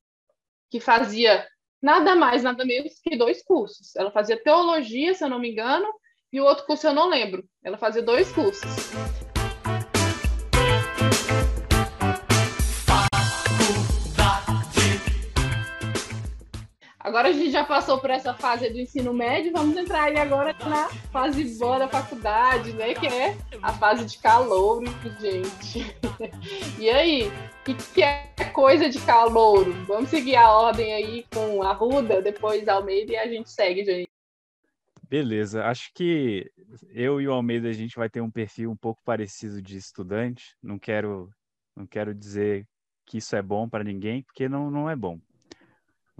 [0.70, 1.46] que fazia
[1.83, 3.94] nada mais, nada menos que dois cursos.
[3.96, 5.87] Ela fazia teologia, se eu não me engano,
[6.33, 7.44] e o outro curso eu não lembro.
[7.64, 9.19] Ela fazia dois cursos.
[17.11, 20.55] Agora a gente já passou por essa fase do ensino médio, vamos entrar aí agora
[20.64, 22.94] na fase boa da faculdade, né?
[22.94, 24.81] Que é a fase de calor,
[25.20, 25.85] gente.
[26.79, 27.27] E aí,
[27.66, 29.68] o que, é coisa de calor?
[29.87, 33.85] Vamos seguir a ordem aí com a Ruda, depois a Almeida e a gente segue,
[33.85, 34.09] gente.
[35.09, 36.49] Beleza, acho que
[36.90, 40.55] eu e o Almeida a gente vai ter um perfil um pouco parecido de estudante.
[40.62, 41.29] Não quero,
[41.75, 42.68] não quero dizer
[43.05, 45.18] que isso é bom para ninguém, porque não, não é bom.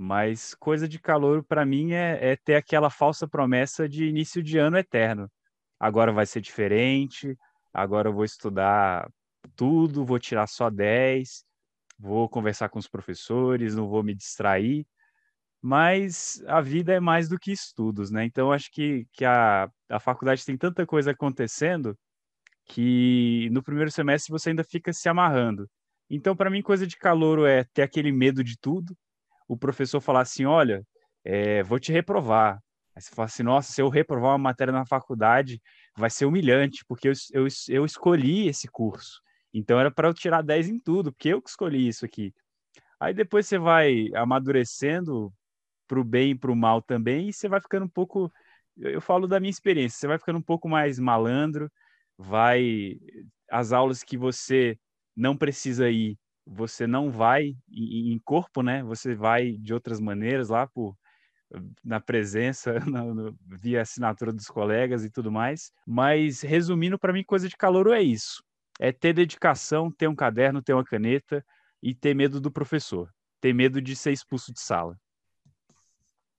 [0.03, 4.57] Mas coisa de calor para mim é, é, ter aquela falsa promessa de início de
[4.57, 5.31] ano eterno.
[5.79, 7.37] Agora vai ser diferente,
[7.71, 9.11] agora eu vou estudar
[9.55, 11.45] tudo, vou tirar só 10,
[11.99, 14.87] vou conversar com os professores, não vou me distrair.
[15.61, 18.25] Mas a vida é mais do que estudos, né?
[18.25, 21.95] Então acho que, que a, a faculdade tem tanta coisa acontecendo
[22.65, 25.69] que no primeiro semestre você ainda fica se amarrando.
[26.09, 28.97] Então, para mim, coisa de calor é ter aquele medo de tudo,
[29.51, 30.87] o professor falar assim: olha,
[31.25, 32.63] é, vou te reprovar.
[32.95, 35.61] Aí você fala assim: nossa, se eu reprovar uma matéria na faculdade,
[35.97, 39.21] vai ser humilhante, porque eu, eu, eu escolhi esse curso.
[39.53, 42.33] Então era para eu tirar 10 em tudo, porque eu que escolhi isso aqui.
[43.01, 45.33] Aí depois você vai amadurecendo
[45.89, 48.33] para o bem e para o mal também, e você vai ficando um pouco.
[48.77, 51.69] Eu falo da minha experiência, você vai ficando um pouco mais malandro,
[52.17, 52.99] vai.
[53.51, 54.79] As aulas que você
[55.17, 58.83] não precisa ir, você não vai em, corpo, né?
[58.85, 60.97] Você vai de outras maneiras lá por
[61.85, 65.73] na presença, no, via assinatura dos colegas e tudo mais.
[65.87, 68.43] Mas resumindo, para mim, coisa de calor é isso:
[68.79, 71.45] é ter dedicação, ter um caderno, ter uma caneta
[71.83, 74.97] e ter medo do professor, ter medo de ser expulso de sala.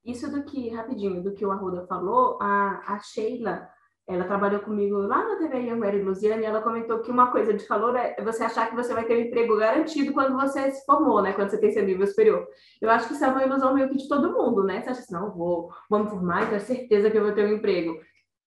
[0.04, 3.70] Isso do que, rapidinho, do que o Arruda falou, a, a Sheila
[4.08, 7.54] ela trabalhou comigo lá na TV Young Mary Luciana e ela comentou que uma coisa
[7.54, 10.86] de calor é você achar que você vai ter um emprego garantido quando você se
[10.86, 11.34] formou, né?
[11.34, 12.46] Quando você tem seu nível superior.
[12.82, 14.82] Eu acho que isso é uma ilusão meio que de todo mundo, né?
[14.82, 17.56] Você acha assim, não, vou, vou formar e tenho certeza que eu vou ter um
[17.56, 18.00] emprego.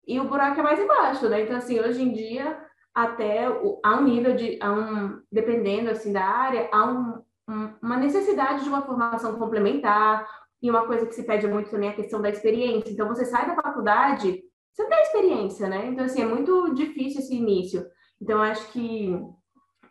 [0.07, 1.43] E o buraco é mais embaixo, né?
[1.43, 2.59] Então, assim, hoje em dia,
[2.95, 7.75] até o, há um nível de, há um, dependendo, assim, da área, há um, um,
[7.81, 10.29] uma necessidade de uma formação complementar,
[10.61, 12.91] e uma coisa que se pede muito também é a questão da experiência.
[12.91, 14.43] Então, você sai da faculdade
[14.75, 15.87] você não tem experiência, né?
[15.87, 17.87] Então, assim, é muito difícil esse início.
[18.21, 19.17] Então, acho que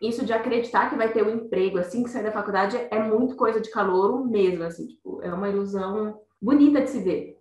[0.00, 3.34] isso de acreditar que vai ter um emprego assim que sair da faculdade é muito
[3.34, 7.38] coisa de calor mesmo, assim, tipo, é uma ilusão bonita de se ver.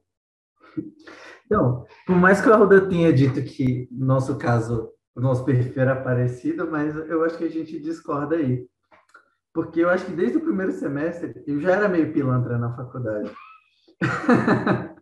[1.46, 5.82] Então, por mais que o Arruda tenha dito que, no nosso caso, o nosso perfil
[5.82, 8.66] era parecido, mas eu acho que a gente discorda aí.
[9.54, 13.32] Porque eu acho que desde o primeiro semestre eu já era meio pilantra na faculdade.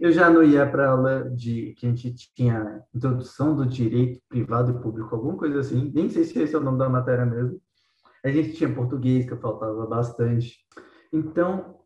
[0.00, 4.70] Eu já não ia para aula de que a gente tinha introdução do direito privado
[4.70, 5.90] e público, alguma coisa assim.
[5.92, 7.60] Nem sei se esse é o nome da matéria mesmo.
[8.24, 10.56] A gente tinha português que faltava bastante.
[11.12, 11.80] Então,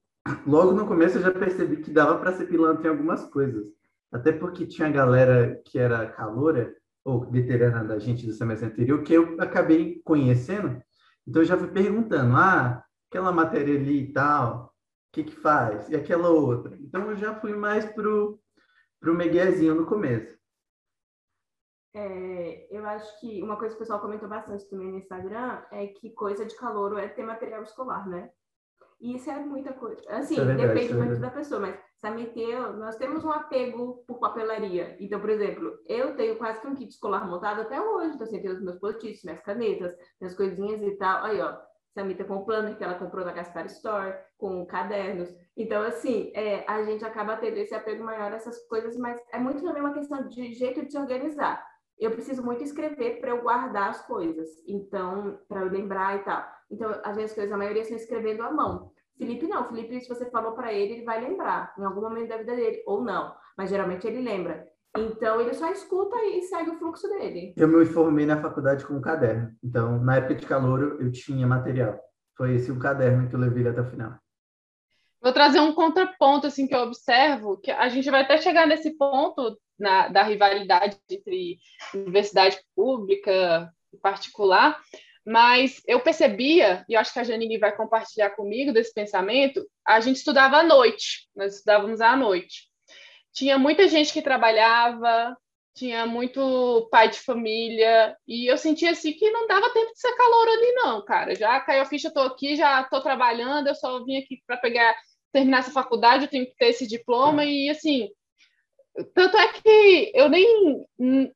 [0.47, 3.67] logo no começo eu já percebi que dava para ser pilantra em algumas coisas.
[4.11, 9.15] Até porque tinha galera que era caloura ou veterana da gente do semestre anterior que
[9.15, 10.83] eu acabei conhecendo.
[11.27, 14.72] Então eu já fui perguntando: "Ah, aquela matéria ali e tal,
[15.13, 15.89] que que faz?
[15.89, 16.77] E aquela outra.
[16.81, 18.41] Então eu já fui mais pro
[18.99, 20.41] pro Meguezinho no começo.
[21.95, 25.89] É, eu acho que uma coisa que o pessoal comentou bastante também no Instagram é
[25.89, 28.31] que coisa de calor é ter material escolar, né?
[29.01, 30.01] E isso é muita coisa.
[30.09, 34.21] Assim, é verdade, depende é muito da pessoa, mas Sameteu, nós temos um apego por
[34.21, 34.97] papelaria.
[35.01, 38.15] Então, por exemplo, eu tenho quase que um kit escolar montado até hoje.
[38.15, 41.25] Então, assim, eu tenho os meus post minhas canetas, minhas coisinhas e tal.
[41.25, 41.59] Aí, ó,
[41.95, 45.29] Samita com o planner que ela comprou na Gaspar Store, com cadernos.
[45.57, 49.39] Então, assim, é, a gente acaba tendo esse apego maior a essas coisas, mas é
[49.39, 51.63] muito também uma questão de jeito de se organizar.
[51.99, 56.45] Eu preciso muito escrever para eu guardar as coisas, então, para eu lembrar e tal.
[56.71, 58.91] Então, as minhas coisas, a maioria são escrevendo à mão.
[59.19, 62.39] Felipe não, Felipe, se você falou para ele, ele vai lembrar em algum momento da
[62.39, 64.67] vida dele, ou não, mas geralmente ele lembra.
[64.97, 67.55] Então, ele só escuta e segue o fluxo dele.
[67.57, 69.51] Eu me formei na faculdade com um caderno.
[69.65, 71.99] Então, na época de calor, eu tinha material.
[72.37, 74.19] Foi esse o caderno que eu levei até o final.
[75.23, 78.97] Vou trazer um contraponto assim que eu observo, que a gente vai até chegar nesse
[78.99, 81.59] ponto na, da rivalidade entre
[81.95, 84.79] universidade pública e particular,
[85.25, 90.01] mas eu percebia, e eu acho que a Janine vai compartilhar comigo desse pensamento, a
[90.01, 92.72] gente estudava à noite, nós estudávamos à noite
[93.33, 95.37] tinha muita gente que trabalhava,
[95.75, 100.15] tinha muito pai de família, e eu sentia assim que não dava tempo de ser
[100.15, 101.35] calor ali, não, cara.
[101.35, 104.95] Já caiu a ficha, estou aqui, já estou trabalhando, eu só vim aqui para pegar,
[105.33, 108.09] terminar essa faculdade, eu tenho que ter esse diploma, e assim.
[109.15, 110.85] Tanto é que eu nem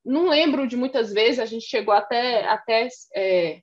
[0.04, 3.60] não lembro de muitas vezes, a gente chegou até, até é,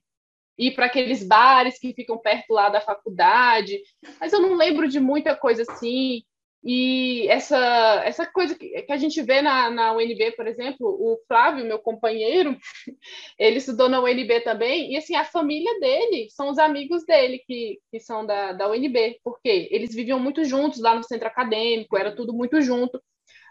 [0.58, 3.80] ir para aqueles bares que ficam perto lá da faculdade,
[4.20, 6.24] mas eu não lembro de muita coisa assim.
[6.64, 7.58] E essa,
[8.06, 11.78] essa coisa que, que a gente vê na, na UNB, por exemplo, o Flávio, meu
[11.78, 12.56] companheiro,
[13.38, 17.78] ele estudou na UNB também, e assim, a família dele são os amigos dele que,
[17.90, 22.16] que são da, da UNB, porque eles viviam muito juntos lá no centro acadêmico, era
[22.16, 22.98] tudo muito junto.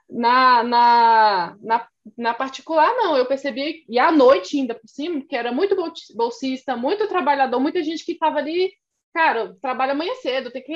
[0.10, 5.36] Na, na, na, na particular, não, eu percebi, e à noite ainda por cima, que
[5.36, 5.76] era muito
[6.15, 8.73] bolsista, muito trabalhador, muita gente que estava ali
[9.13, 10.73] cara, trabalho amanhã cedo, tem que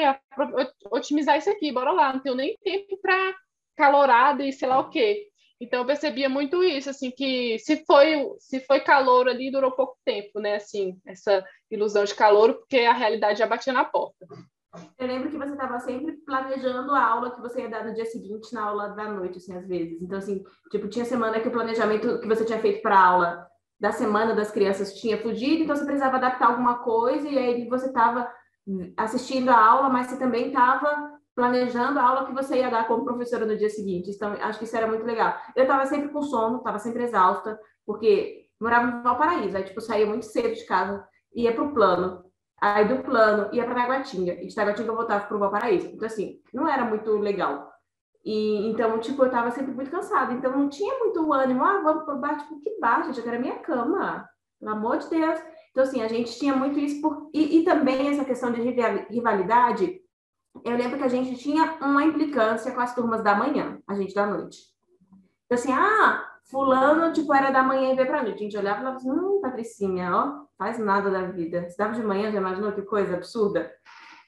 [0.92, 3.36] otimizar isso aqui, bora lá, não tenho nem tempo para
[3.76, 5.28] calorada e sei lá o quê.
[5.60, 9.98] Então eu percebia muito isso, assim, que se foi se foi calor ali, durou pouco
[10.06, 10.56] tempo, né?
[10.56, 14.28] Assim, essa ilusão de calor, porque a realidade já batia na porta.
[15.00, 18.06] Eu lembro que você estava sempre planejando a aula que você ia dar no dia
[18.06, 20.00] seguinte na aula da noite, assim, às vezes.
[20.00, 23.48] Então, assim, tipo, tinha semana que o planejamento que você tinha feito para aula
[23.80, 27.88] da semana das crianças tinha fugido, então você precisava adaptar alguma coisa, e aí você
[27.88, 28.30] estava
[28.98, 33.06] assistindo a aula, mas você também estava planejando a aula que você ia dar como
[33.06, 34.10] professora no dia seguinte.
[34.10, 35.36] Então, acho que isso era muito legal.
[35.56, 40.08] Eu estava sempre com sono, estava sempre exausta, porque morava no Valparaíso, aí, tipo, saía
[40.08, 42.24] muito cedo de casa, ia para o plano,
[42.60, 45.88] aí do plano ia para Taguatinga, e de Taguatinga eu voltava para o Valparaíso.
[45.88, 47.72] Então, assim, não era muito legal.
[48.28, 50.34] E, então, tipo, eu tava sempre muito cansada.
[50.34, 51.64] Então, não tinha muito ânimo.
[51.64, 52.38] Ah, vamos pro bar.
[52.38, 53.20] Tipo, que bar, gente?
[53.20, 54.28] Eu quero a minha cama.
[54.60, 55.40] Pelo amor de Deus.
[55.72, 57.00] Então, assim, a gente tinha muito isso.
[57.02, 57.30] Por...
[57.34, 58.60] E, e também essa questão de
[59.10, 60.02] rivalidade.
[60.66, 64.14] Eu lembro que a gente tinha uma implicância com as turmas da manhã, a gente
[64.14, 64.58] da noite.
[65.46, 68.40] Então, assim, ah, fulano, tipo, era da manhã e veio pra noite.
[68.40, 71.66] A gente olhava e falava assim, hum, Patricinha, ó, faz nada da vida.
[71.78, 73.72] Dava de manhã, já imaginou que coisa absurda?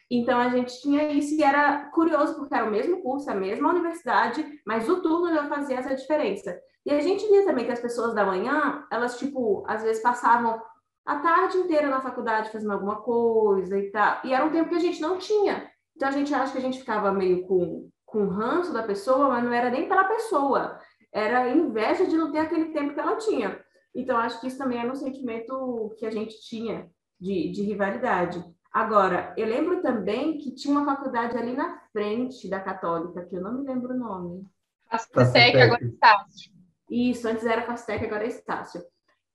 [0.10, 3.70] Então a gente tinha isso e era curioso porque era o mesmo curso, a mesma
[3.70, 6.60] universidade, mas o turno já fazia essa diferença.
[6.86, 10.60] E a gente via também que as pessoas da manhã, elas tipo, às vezes passavam
[11.06, 14.20] a tarde inteira na faculdade fazendo alguma coisa e tal.
[14.24, 15.70] E era um tempo que a gente não tinha.
[15.96, 19.44] Então a gente acha que a gente ficava meio com com ranço da pessoa, mas
[19.44, 20.80] não era nem pela pessoa,
[21.14, 23.64] era inveja de não ter aquele tempo que ela tinha.
[23.96, 28.44] Então acho que isso também era um sentimento que a gente tinha de, de rivalidade.
[28.72, 33.42] Agora, eu lembro também que tinha uma faculdade ali na frente da Católica, que eu
[33.42, 34.46] não me lembro o nome.
[34.90, 36.52] Fastec, agora é Estácio.
[36.90, 38.82] Isso, antes era Fastec, agora é Estácio.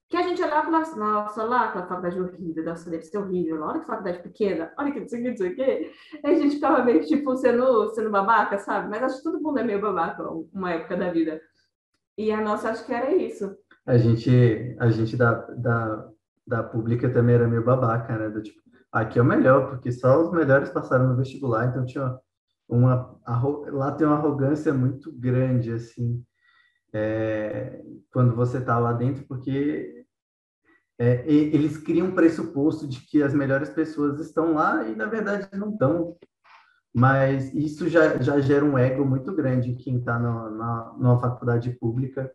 [0.08, 3.18] Que a gente olhava e falava assim, nossa, lá aquela faculdade horrível, nossa, deve ser
[3.18, 5.92] horrível, olha que faculdade pequena, olha que não sei o que, não sei o que.
[6.22, 8.88] Aí a gente ficava meio tipo sendo, sendo babaca, sabe?
[8.88, 11.40] Mas acho que todo mundo é meio babaca uma época da vida.
[12.16, 13.56] E a nossa, acho que era isso.
[13.86, 16.08] A gente, a gente da, da,
[16.46, 18.28] da pública também era meio babaca, né?
[18.28, 18.62] Do tipo,
[18.94, 22.16] Aqui é o melhor, porque só os melhores passaram no vestibular, então tinha
[22.68, 23.18] uma
[23.72, 26.24] lá tem uma arrogância muito grande assim
[26.92, 30.06] é, quando você está lá dentro, porque
[30.96, 35.48] é, eles criam um pressuposto de que as melhores pessoas estão lá e na verdade
[35.54, 36.16] não estão.
[36.94, 41.72] Mas isso já, já gera um ego muito grande em quem está na, numa faculdade
[41.72, 42.32] pública.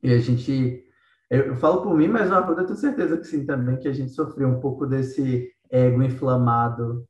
[0.00, 0.84] E a gente,
[1.28, 4.46] eu, falo por mim, mas eu tenho certeza que sim também, que a gente sofreu
[4.48, 7.08] um pouco desse ego inflamado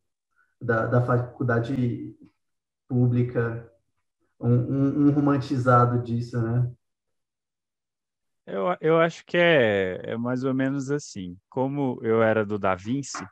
[0.61, 2.17] da, da faculdade
[2.89, 3.69] pública,
[4.41, 6.71] um, um, um, romantizado disso, né?
[8.47, 11.37] Eu, eu acho que é, é mais ou menos assim.
[11.49, 13.25] Como eu era do Da Vinci,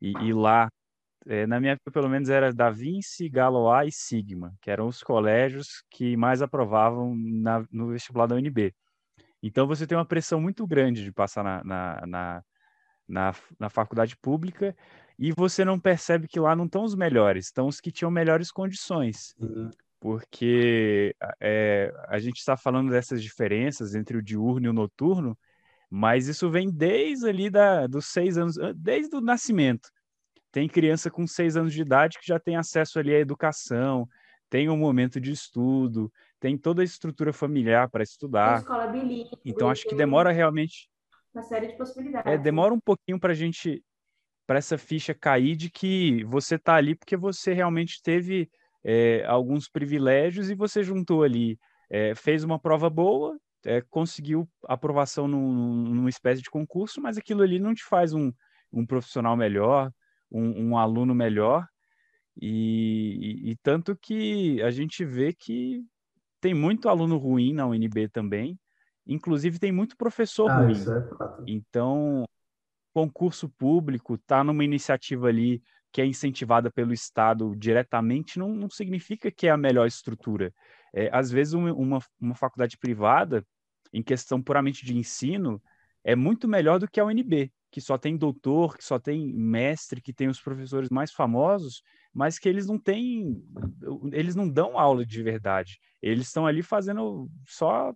[0.00, 0.68] e, e lá,
[1.26, 5.02] é, na minha época, pelo menos, era Da Vinci, Galois e Sigma, que eram os
[5.02, 8.74] colégios que mais aprovavam na, no vestibular da UNB.
[9.42, 12.44] Então, você tem uma pressão muito grande de passar na, na, na
[13.08, 14.74] na, na faculdade pública
[15.18, 18.50] e você não percebe que lá não estão os melhores, estão os que tinham melhores
[18.50, 19.34] condições.
[19.38, 19.70] Uhum.
[20.00, 25.38] Porque é, a gente está falando dessas diferenças entre o diurno e o noturno,
[25.88, 29.88] mas isso vem desde ali da, dos seis anos, desde o nascimento.
[30.50, 34.06] Tem criança com seis anos de idade que já tem acesso ali à educação,
[34.50, 38.58] tem um momento de estudo, tem toda a estrutura familiar para estudar.
[38.58, 40.88] Escola bilíngue, então acho que demora realmente
[41.34, 42.32] uma série de possibilidades.
[42.32, 43.82] É, demora um pouquinho para a gente,
[44.46, 48.48] para essa ficha cair de que você está ali porque você realmente teve
[48.84, 51.58] é, alguns privilégios e você juntou ali,
[51.90, 57.42] é, fez uma prova boa, é, conseguiu aprovação num, numa espécie de concurso, mas aquilo
[57.42, 58.30] ali não te faz um,
[58.72, 59.90] um profissional melhor,
[60.30, 61.66] um, um aluno melhor.
[62.40, 65.82] E, e, e, tanto que a gente vê que
[66.40, 68.58] tem muito aluno ruim na UNB também,
[69.06, 70.74] Inclusive, tem muito professor Ah, ruim.
[70.74, 71.44] é.
[71.46, 72.24] Então,
[72.92, 79.30] concurso público, tá numa iniciativa ali que é incentivada pelo Estado diretamente, não, não significa
[79.30, 80.52] que é a melhor estrutura.
[80.92, 83.46] É, às vezes, uma, uma, uma faculdade privada,
[83.92, 85.62] em questão puramente de ensino,
[86.02, 90.00] é muito melhor do que a UNB, que só tem doutor, que só tem mestre,
[90.00, 91.82] que tem os professores mais famosos,
[92.12, 93.40] mas que eles não têm,
[94.12, 95.78] eles não dão aula de verdade.
[96.02, 97.94] Eles estão ali fazendo só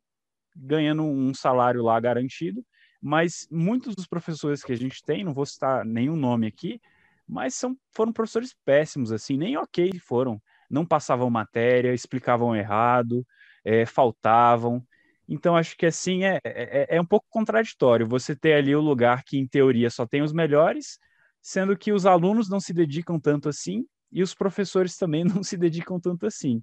[0.58, 2.64] ganhando um salário lá garantido,
[3.00, 6.80] mas muitos dos professores que a gente tem, não vou citar nenhum nome aqui,
[7.26, 10.40] mas são, foram professores péssimos, assim, nem ok foram.
[10.70, 13.24] Não passavam matéria, explicavam errado,
[13.64, 14.82] é, faltavam.
[15.28, 19.22] Então, acho que assim é, é, é um pouco contraditório você ter ali o lugar
[19.24, 20.98] que, em teoria, só tem os melhores,
[21.42, 25.56] sendo que os alunos não se dedicam tanto assim e os professores também não se
[25.56, 26.62] dedicam tanto assim.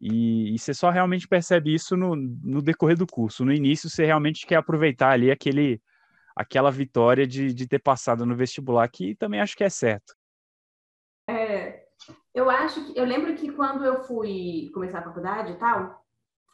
[0.00, 3.44] E, e você só realmente percebe isso no, no, decorrer do curso.
[3.44, 5.80] No início, você realmente quer aproveitar ali aquele,
[6.34, 10.14] aquela vitória de, de ter passado no vestibular, que também acho que é certo.
[11.28, 11.84] É,
[12.34, 16.02] eu acho que eu lembro que quando eu fui começar a faculdade e tal,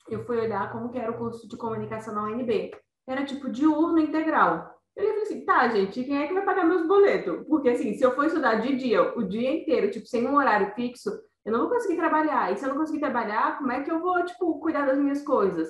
[0.09, 2.72] eu fui olhar como que era o curso de comunicação na UNB.
[3.07, 4.74] Era tipo diurno integral.
[4.97, 7.47] Eu falei assim, tá, gente, quem é que vai pagar meus boletos?
[7.47, 10.74] Porque assim, se eu for estudar de dia, o dia inteiro, tipo, sem um horário
[10.74, 11.11] fixo,
[11.47, 12.53] eu não vou conseguir trabalhar.
[12.53, 15.22] E se eu não conseguir trabalhar, como é que eu vou, tipo, cuidar das minhas
[15.22, 15.68] coisas?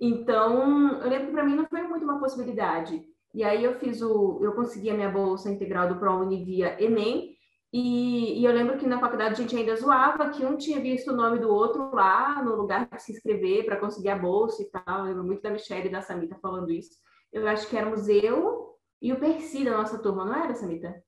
[0.00, 3.02] Então, eu lembro que para mim não foi muito uma possibilidade.
[3.34, 7.36] E aí eu fiz o, eu consegui a minha bolsa integral do ProUni via Enem,
[7.72, 11.10] e, e, eu lembro que na faculdade a gente ainda zoava que um tinha visto
[11.10, 14.70] o nome do outro lá no lugar de se inscrever para conseguir a bolsa e
[14.70, 15.00] tal.
[15.00, 16.96] Eu lembro muito da Michelle e da Samita falando isso.
[17.32, 21.02] Eu acho que éramos eu e o Percy da nossa turma, não era, Samita?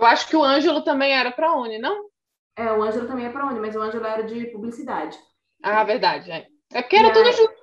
[0.00, 2.08] Eu acho que o Ângelo também era para Uni, não?
[2.56, 5.18] É, o Ângelo também é para Uni, mas o Ângelo era de publicidade.
[5.62, 6.30] Ah, verdade.
[6.30, 7.54] É, é porque era tudo junto.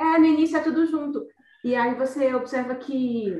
[0.00, 1.24] É, no início é tudo junto.
[1.64, 3.32] E aí você observa que.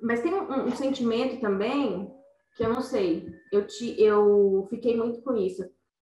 [0.00, 2.08] Mas tem um, um sentimento também
[2.56, 3.28] que eu não sei.
[3.52, 5.68] Eu, te, eu fiquei muito com isso.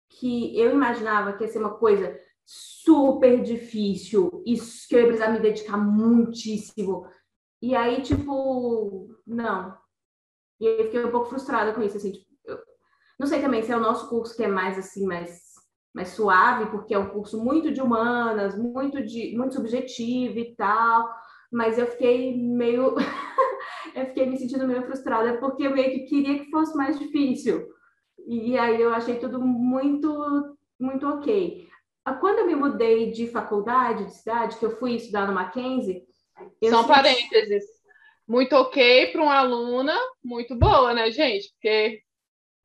[0.10, 5.32] Que eu imaginava que ia ser uma coisa super difícil, isso que eu ia precisar
[5.32, 7.08] me dedicar muitíssimo.
[7.62, 9.78] E aí, tipo, não.
[10.60, 12.60] E eu fiquei um pouco frustrada com isso, assim, tipo, eu...
[13.18, 15.50] não sei também se é o nosso curso que é mais assim, mais
[15.94, 21.10] mais suave, porque é um curso muito de humanas, muito de muito subjetivo e tal,
[21.52, 22.96] mas eu fiquei meio
[23.96, 27.68] eu fiquei me sentindo meio frustrada porque eu meio que queria que fosse mais difícil.
[28.28, 31.68] E aí eu achei tudo muito muito OK.
[32.20, 36.04] Quando eu me mudei de faculdade, de cidade, que eu fui estudar no Mackenzie,
[36.64, 36.88] são senti...
[36.88, 37.66] parênteses.
[38.30, 41.52] Muito ok para uma aluna muito boa, né, gente?
[41.54, 42.04] Porque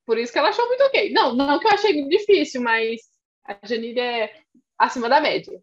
[0.05, 1.11] por isso que ela achou muito ok.
[1.11, 3.01] Não, não que eu achei difícil, mas
[3.47, 4.43] a Janine é
[4.79, 5.59] acima da média.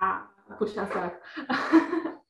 [0.00, 1.20] Ah, puxa saco.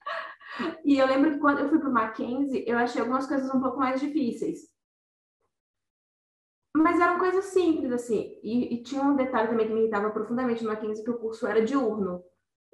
[0.86, 3.60] e eu lembro que quando eu fui para o Mackenzie, eu achei algumas coisas um
[3.60, 4.60] pouco mais difíceis.
[6.74, 8.38] Mas eram coisas simples, assim.
[8.42, 11.46] E, e tinha um detalhe também que me irritava profundamente no Mackenzie, que o curso
[11.46, 12.24] era diurno.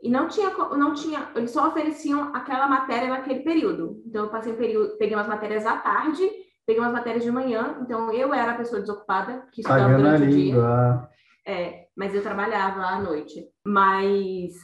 [0.03, 4.03] E não tinha, não tinha, eles só ofereciam aquela matéria naquele período.
[4.05, 6.29] Então, eu passei um período, peguei umas matérias à tarde,
[6.67, 7.79] peguei umas matérias de manhã.
[7.81, 11.09] Então, eu era a pessoa desocupada que estudava Pagando durante o dia.
[11.47, 13.49] É, mas eu trabalhava lá à noite.
[13.65, 14.55] Mas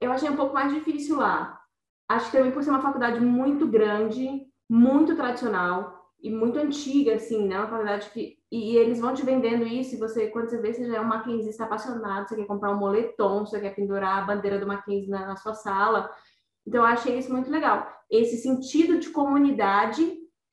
[0.00, 1.60] eu achei um pouco mais difícil lá.
[2.08, 7.46] Acho que também por ser uma faculdade muito grande, muito tradicional e muito antiga, assim,
[7.46, 7.58] né?
[7.58, 8.37] Uma faculdade que...
[8.50, 11.04] E eles vão te vendendo isso e você, quando você vê, você já é um
[11.04, 15.26] Mackenzie apaixonado, você quer comprar um moletom, você quer pendurar a bandeira do Mackenzie na,
[15.26, 16.10] na sua sala.
[16.66, 17.86] Então, eu achei isso muito legal.
[18.10, 20.02] Esse sentido de comunidade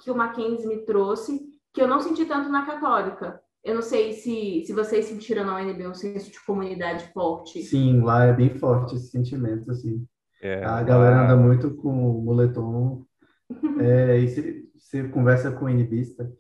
[0.04, 1.41] que o Mackenzie me trouxe,
[1.74, 3.41] que eu não senti tanto na católica.
[3.64, 7.64] Eu não sei se, se vocês sentiram na UNB um senso de comunidade forte.
[7.64, 10.06] Sim, lá é bem forte esse sentimento, assim.
[10.41, 13.04] É, a galera anda muito com o moletom.
[13.82, 16.32] é, e se você conversa com o NBista,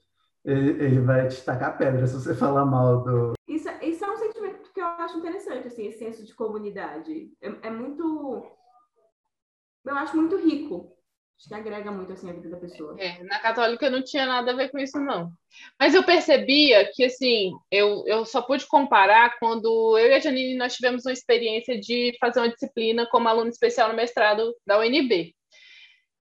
[0.45, 3.33] ele, ele vai te tacar pedra se você falar mal do.
[3.47, 7.31] Isso, isso é um sentimento que eu acho interessante, assim, esse senso de comunidade.
[7.41, 8.45] É, é muito.
[9.83, 10.95] Eu acho muito rico.
[11.37, 12.95] Acho que agrega muito assim a vida da pessoa.
[12.97, 15.29] É, na católica não tinha nada a ver com isso, não.
[15.77, 20.57] Mas eu percebia que, assim, eu, eu só pude comparar quando eu e a Janine
[20.57, 25.34] nós tivemos uma experiência de fazer uma disciplina como aluno especial no mestrado da UNB.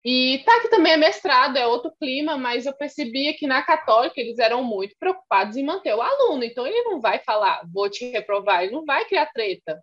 [0.04, 4.20] E tá que também é mestrado, é outro clima, mas eu percebia que na católica
[4.20, 6.44] eles eram muito preocupados em manter o aluno.
[6.44, 9.82] Então ele não vai falar, vou te reprovar, ele não vai criar treta.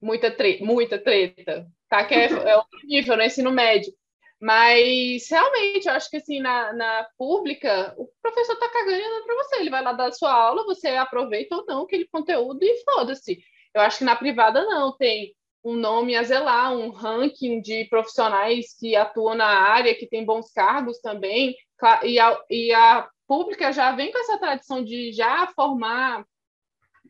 [0.00, 1.66] Muita, tre muita treta.
[1.88, 2.02] Tá?
[2.04, 3.92] Que é, é outro nível, no ensino médio.
[4.40, 9.56] Mas realmente, eu acho que assim, na, na pública, o professor está cagando para você.
[9.56, 13.38] Ele vai lá dar a sua aula, você aproveita ou não aquele conteúdo e foda-se.
[13.74, 15.34] Eu acho que na privada não, tem
[15.68, 20.50] um nome a zelar, um ranking de profissionais que atuam na área, que tem bons
[20.50, 21.54] cargos também,
[22.02, 26.24] e a, e a pública já vem com essa tradição de já formar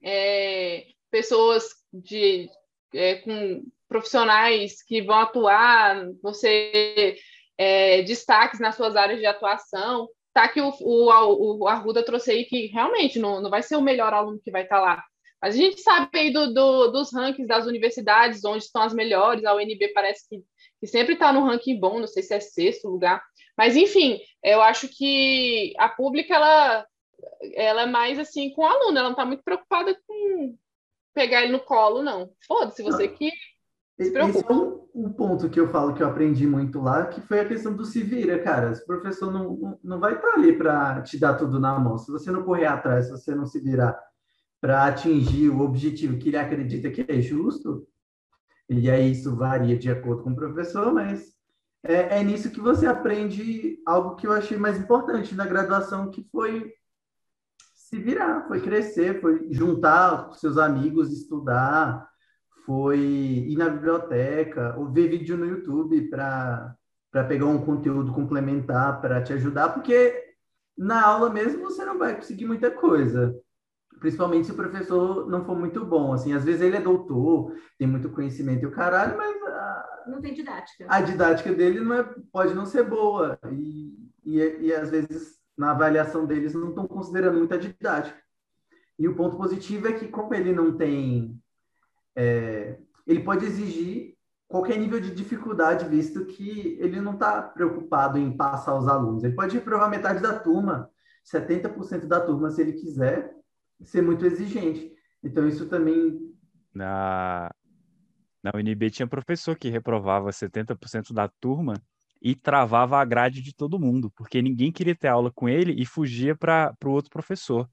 [0.03, 2.51] é, pessoas de,
[2.93, 7.17] é, com profissionais que vão atuar, você
[7.57, 10.09] é, destaques nas suas áreas de atuação.
[10.35, 13.83] Tá que o, o, o Arruda trouxe aí que realmente não, não vai ser o
[13.83, 15.05] melhor aluno que vai estar tá lá.
[15.41, 19.45] Mas a gente sabe aí do, do, dos rankings das universidades, onde estão as melhores,
[19.45, 20.43] a UNB parece que,
[20.81, 23.23] que sempre está no ranking bom, não sei se é sexto lugar.
[23.57, 26.87] Mas, enfim, eu acho que a pública, ela,
[27.55, 30.57] ela é mais assim com o aluno, ela não está muito preocupada com
[31.15, 32.31] pegar ele no colo, não.
[32.47, 33.31] Foda-se, você que
[34.01, 34.39] se preocupa.
[34.39, 37.41] Esse é um, um, ponto que eu falo que eu aprendi muito lá, que foi
[37.41, 38.73] a questão do se vira, cara.
[38.73, 41.99] O professor não, não vai estar tá ali para te dar tudo na mão.
[41.99, 43.99] Se você não correr atrás, se você não se virar
[44.61, 47.87] para atingir o objetivo que ele acredita que é justo,
[48.69, 51.33] e aí isso varia de acordo com o professor, mas
[51.83, 56.27] é, é nisso que você aprende algo que eu achei mais importante na graduação, que
[56.31, 56.73] foi
[57.75, 62.07] se virar, foi crescer, foi juntar com seus amigos, estudar,
[62.67, 66.77] foi ir na biblioteca, ou ver vídeo no YouTube para
[67.27, 70.35] pegar um conteúdo complementar para te ajudar, porque
[70.77, 73.35] na aula mesmo você não vai conseguir muita coisa
[73.99, 77.87] principalmente se o professor não for muito bom, assim, às vezes ele é doutor, tem
[77.87, 80.87] muito conhecimento e o caralho, mas a, não tem didática.
[80.89, 85.73] A didática dele não é, pode não ser boa e, e, e às vezes na
[85.73, 88.17] avaliação deles não estão considerando muita didática.
[88.99, 91.41] E o ponto positivo é que como ele não tem,
[92.17, 94.17] é, ele pode exigir
[94.49, 99.23] qualquer nível de dificuldade, visto que ele não está preocupado em passar os alunos.
[99.23, 100.91] Ele pode reprovar metade da turma,
[101.31, 103.38] 70% da turma, se ele quiser,
[103.83, 104.93] ser muito exigente.
[105.23, 106.35] Então, isso também.
[106.75, 107.51] Na,
[108.43, 111.75] na UNB tinha professor que reprovava 70% da turma
[112.21, 115.87] e travava a grade de todo mundo, porque ninguém queria ter aula com ele e
[115.87, 117.69] fugia para o outro professor.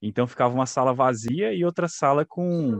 [0.00, 2.78] Então ficava uma sala vazia e outra sala com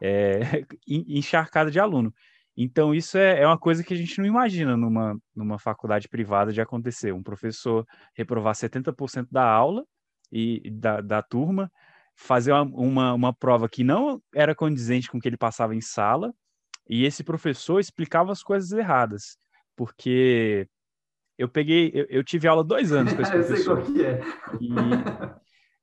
[0.00, 0.40] é,
[0.86, 2.12] encharcada de aluno.
[2.56, 6.52] Então isso é, é uma coisa que a gente não imagina numa, numa faculdade privada
[6.52, 7.12] de acontecer.
[7.12, 9.84] Um professor reprovar 70% da aula
[10.30, 11.70] e da, da turma
[12.20, 15.80] fazer uma, uma, uma, prova que não era condizente com o que ele passava em
[15.80, 16.34] sala,
[16.88, 19.38] e esse professor explicava as coisas erradas,
[19.74, 20.68] porque
[21.38, 23.78] eu peguei, eu, eu tive aula dois anos com esse professor.
[23.80, 24.20] eu sei qual que é.
[24.60, 24.68] E,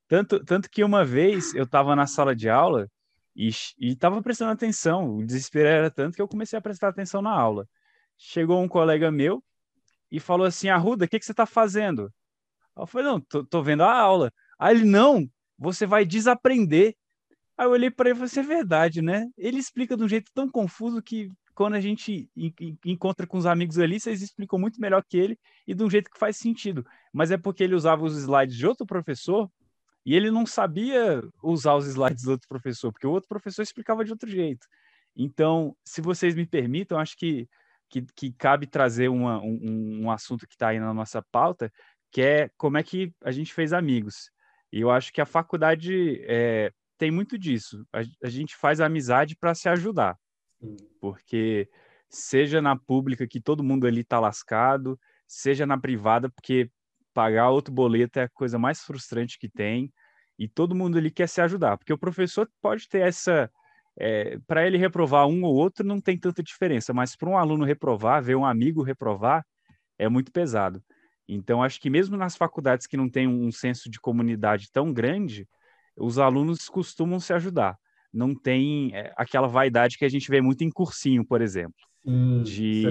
[0.06, 2.88] tanto, tanto que uma vez eu estava na sala de aula
[3.34, 7.32] e estava prestando atenção, o desespero era tanto que eu comecei a prestar atenção na
[7.32, 7.68] aula.
[8.16, 9.42] Chegou um colega meu
[10.10, 12.12] e falou assim, Arruda, o que, que você está fazendo?
[12.76, 14.32] Eu falei, não, tô, tô vendo a aula.
[14.56, 15.28] Aí ele, não,
[15.58, 16.94] você vai desaprender.
[17.56, 19.26] Aí eu olhei para ele e falei, isso é verdade, né?
[19.36, 22.30] Ele explica de um jeito tão confuso que quando a gente
[22.84, 25.36] encontra com os amigos ali, vocês explicam muito melhor que ele
[25.66, 26.86] e de um jeito que faz sentido.
[27.12, 29.50] Mas é porque ele usava os slides de outro professor
[30.06, 34.04] e ele não sabia usar os slides do outro professor, porque o outro professor explicava
[34.04, 34.66] de outro jeito.
[35.16, 37.48] Então, se vocês me permitam, acho que,
[37.90, 41.72] que, que cabe trazer uma, um, um assunto que está aí na nossa pauta,
[42.12, 44.30] que é como é que a gente fez amigos.
[44.72, 47.86] E eu acho que a faculdade é, tem muito disso.
[47.92, 50.18] A, a gente faz amizade para se ajudar.
[51.00, 51.68] Porque
[52.10, 56.70] seja na pública que todo mundo ali está lascado, seja na privada, porque
[57.12, 59.92] pagar outro boleto é a coisa mais frustrante que tem,
[60.38, 63.50] e todo mundo ali quer se ajudar, porque o professor pode ter essa.
[64.00, 67.64] É, para ele reprovar um ou outro não tem tanta diferença, mas para um aluno
[67.64, 69.44] reprovar, ver um amigo reprovar,
[69.98, 70.80] é muito pesado.
[71.28, 75.46] Então, acho que mesmo nas faculdades que não tem um senso de comunidade tão grande,
[75.96, 77.76] os alunos costumam se ajudar.
[78.12, 81.74] Não tem é, aquela vaidade que a gente vê muito em cursinho, por exemplo.
[82.06, 82.86] Sim, de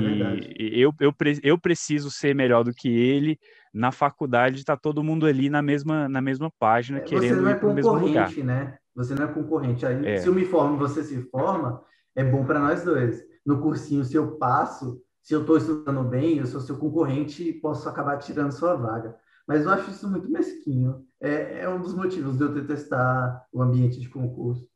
[0.60, 3.40] é eu, eu, eu preciso ser melhor do que ele.
[3.74, 7.60] Na faculdade está todo mundo ali na mesma, na mesma página, é, querendo você ir
[7.60, 8.32] para o mesmo lugar.
[8.38, 8.78] né?
[8.96, 9.86] Você não é concorrente.
[9.86, 10.18] Aí, é.
[10.18, 11.82] Se eu me formo e você se forma,
[12.16, 13.24] é bom para nós dois.
[13.46, 17.60] No cursinho, se eu passo, se eu estou estudando bem, eu sou seu concorrente e
[17.60, 19.20] posso acabar tirando sua vaga.
[19.46, 21.06] Mas eu acho isso muito mesquinho.
[21.20, 24.72] É, é um dos motivos de eu detestar o ambiente de concurso,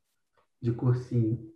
[0.62, 1.50] de cursinho.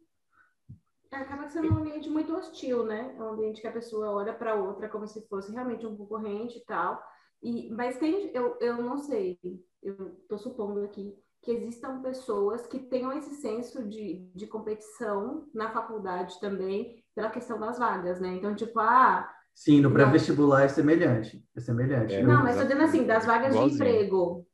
[1.12, 3.14] É, acaba sendo um ambiente muito hostil, né?
[3.18, 6.60] É um ambiente que a pessoa olha para outra como se fosse realmente um concorrente
[6.60, 7.04] e tal.
[7.44, 9.38] E, mas tem, eu, eu não sei,
[9.84, 15.70] eu estou supondo aqui que existam pessoas que tenham esse senso de, de competição na
[15.70, 18.36] faculdade também pela questão das vagas, né?
[18.36, 19.28] Então, tipo, ah.
[19.54, 21.42] Sim, no pré-vestibular é semelhante.
[21.56, 22.14] É semelhante.
[22.14, 23.70] É, não, mas eu dizendo assim, das vagas Igualzinho.
[23.70, 24.46] de emprego.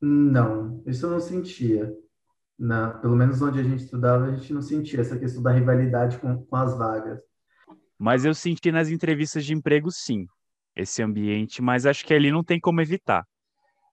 [0.00, 1.90] Não, isso eu não sentia.
[2.58, 6.18] Na, pelo menos onde a gente estudava, a gente não sentia essa questão da rivalidade
[6.18, 7.18] com, com as vagas.
[7.98, 10.26] Mas eu senti nas entrevistas de emprego, sim,
[10.76, 13.24] esse ambiente, mas acho que ali não tem como evitar.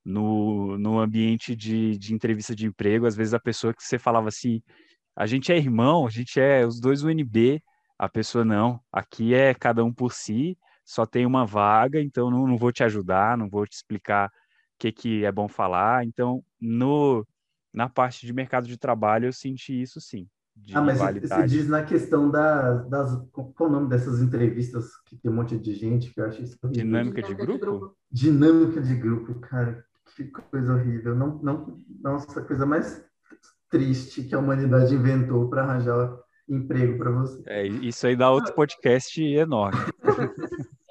[0.04, 4.28] No, no ambiente de, de entrevista de emprego, às vezes a pessoa que você falava
[4.28, 4.60] assim,
[5.16, 7.62] a gente é irmão, a gente é os dois UNB,
[7.98, 12.46] a pessoa não, aqui é cada um por si, só tem uma vaga, então não,
[12.46, 14.30] não vou te ajudar, não vou te explicar o
[14.78, 16.04] que, que é bom falar.
[16.04, 17.26] Então, no,
[17.72, 20.26] na parte de mercado de trabalho, eu senti isso sim.
[20.74, 23.28] ah, mas você diz na questão das, das.
[23.30, 26.42] Qual é o nome dessas entrevistas que tem um monte de gente que eu acho
[26.42, 26.84] isso horrível.
[26.84, 27.96] Dinâmica de grupo?
[28.10, 29.84] Dinâmica de grupo, cara.
[30.16, 31.14] Que coisa horrível.
[31.14, 33.02] Não, não, nossa, coisa mais
[33.72, 36.16] triste que a humanidade inventou para arranjar
[36.48, 37.42] emprego para você.
[37.46, 39.80] É, isso aí dá outro podcast enorme.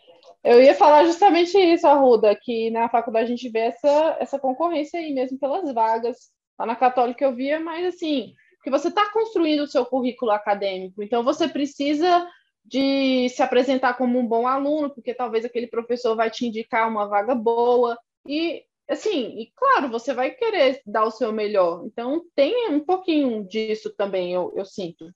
[0.43, 4.99] Eu ia falar justamente isso, Arruda, que na faculdade a gente vê essa, essa concorrência
[4.99, 6.17] aí mesmo pelas vagas.
[6.59, 11.03] Lá na Católica eu via, mas assim, que você está construindo o seu currículo acadêmico,
[11.03, 12.27] então você precisa
[12.65, 17.07] de se apresentar como um bom aluno, porque talvez aquele professor vai te indicar uma
[17.07, 17.95] vaga boa.
[18.27, 18.63] E
[18.93, 21.85] assim, e claro, você vai querer dar o seu melhor.
[21.85, 25.11] Então tem um pouquinho disso também, eu, eu sinto.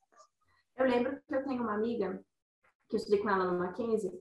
[0.77, 2.21] Eu lembro que eu tenho uma amiga
[2.89, 4.11] que eu estudei com ela no Mackenzie,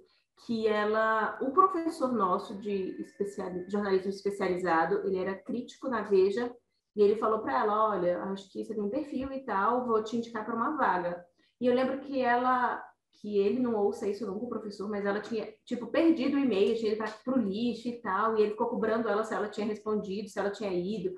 [0.46, 6.54] que ela, o professor nosso de especial, jornalismo especializado, ele era crítico na Veja,
[6.96, 10.16] e ele falou para ela, olha, acho que você tem perfil e tal, vou te
[10.16, 11.24] indicar para uma vaga.
[11.60, 12.82] E eu lembro que ela,
[13.20, 16.76] que ele não ouça isso nunca, o professor, mas ela tinha, tipo, perdido o e-mail,
[16.76, 19.66] tinha ido para o lixo e tal, e ele ficou cobrando ela se ela tinha
[19.66, 21.14] respondido, se ela tinha ido.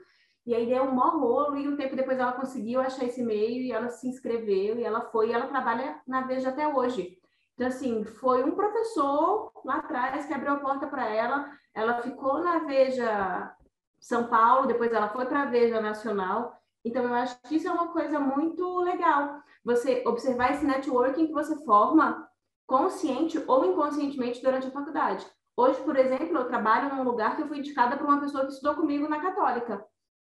[0.47, 3.63] E aí deu um maior rolo, e um tempo depois ela conseguiu achar esse e-mail,
[3.63, 7.19] e ela se inscreveu, e ela foi, e ela trabalha na Veja até hoje.
[7.55, 11.51] Então, assim, foi um professor lá atrás que abriu a porta para ela.
[11.75, 13.57] Ela ficou na Veja
[13.99, 16.61] São Paulo, depois ela foi para a Veja Nacional.
[16.87, 19.43] Então, eu acho que isso é uma coisa muito legal.
[19.65, 22.29] Você observar esse networking que você forma
[22.65, 25.27] consciente ou inconscientemente durante a faculdade.
[25.57, 28.53] Hoje, por exemplo, eu trabalho num lugar que eu fui indicada por uma pessoa que
[28.53, 29.85] estudou comigo na Católica,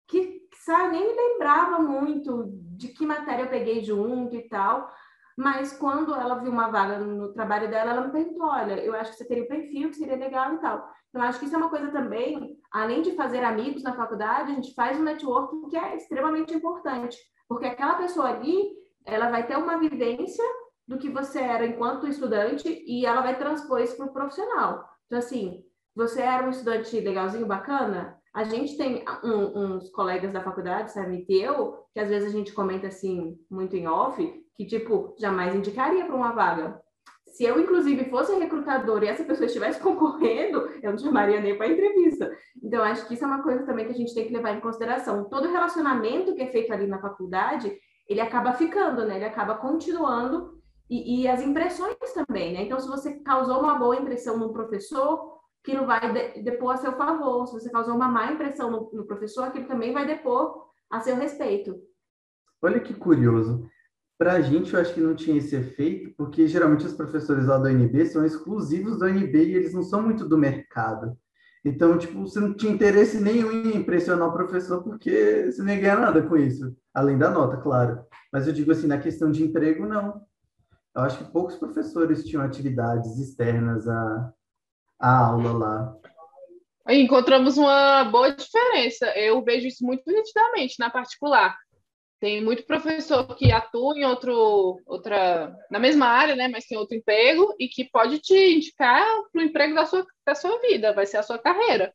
[0.06, 2.44] que, sabe, nem me lembrava muito
[2.76, 4.92] de que matéria eu peguei junto e tal,
[5.36, 9.12] mas quando ela viu uma vaga no trabalho dela, ela me perguntou: olha, eu acho
[9.12, 10.88] que você teria um perfil que seria legal e tal.
[11.08, 14.54] Então, acho que isso é uma coisa também, além de fazer amigos na faculdade, a
[14.54, 18.70] gente faz um networking que é extremamente importante, porque aquela pessoa ali,
[19.04, 20.44] ela vai ter uma vivência
[20.88, 24.88] do que você era enquanto estudante e ela vai transpor isso para o profissional.
[25.06, 25.62] Então, assim,
[25.94, 28.18] você era um estudante legalzinho, bacana?
[28.34, 32.36] A gente tem um, uns colegas da faculdade, sabe, e eu, que às vezes a
[32.36, 34.22] gente comenta assim, muito em off,
[34.56, 36.80] que, tipo, jamais indicaria para uma vaga.
[37.26, 41.68] Se eu, inclusive, fosse recrutador e essa pessoa estivesse concorrendo, eu não chamaria nem para
[41.68, 42.30] entrevista.
[42.62, 44.60] Então, acho que isso é uma coisa também que a gente tem que levar em
[44.60, 45.28] consideração.
[45.28, 47.72] Todo relacionamento que é feito ali na faculdade,
[48.08, 49.16] ele acaba ficando, né?
[49.16, 50.58] Ele acaba continuando
[50.88, 52.62] e, e as impressões também, né?
[52.62, 56.92] Então, se você causou uma boa impressão no professor, aquilo vai de, depor a seu
[56.92, 57.46] favor.
[57.46, 61.16] Se você causou uma má impressão no, no professor, aquilo também vai depor a seu
[61.16, 61.80] respeito.
[62.60, 63.66] Olha que curioso.
[64.18, 67.58] Para a gente, eu acho que não tinha esse efeito, porque geralmente os professores lá
[67.58, 71.16] do UNB são exclusivos do UNB e eles não são muito do mercado.
[71.64, 75.96] Então, tipo, você não tinha interesse nenhum em impressionar o professor, porque você nem ganha
[75.96, 78.04] nada com isso, além da nota, claro.
[78.32, 80.20] Mas eu digo assim, na questão de emprego, não.
[80.94, 84.32] Eu acho que poucos professores tinham atividades externas à,
[85.02, 85.96] à aula lá.
[86.88, 89.06] Encontramos uma boa diferença.
[89.18, 91.56] Eu vejo isso muito nitidamente na particular.
[92.20, 96.96] Tem muito professor que atua em outro, outra, na mesma área, né, mas tem outro
[96.96, 101.04] emprego e que pode te indicar para o emprego da sua, da sua vida, vai
[101.04, 101.92] ser a sua carreira.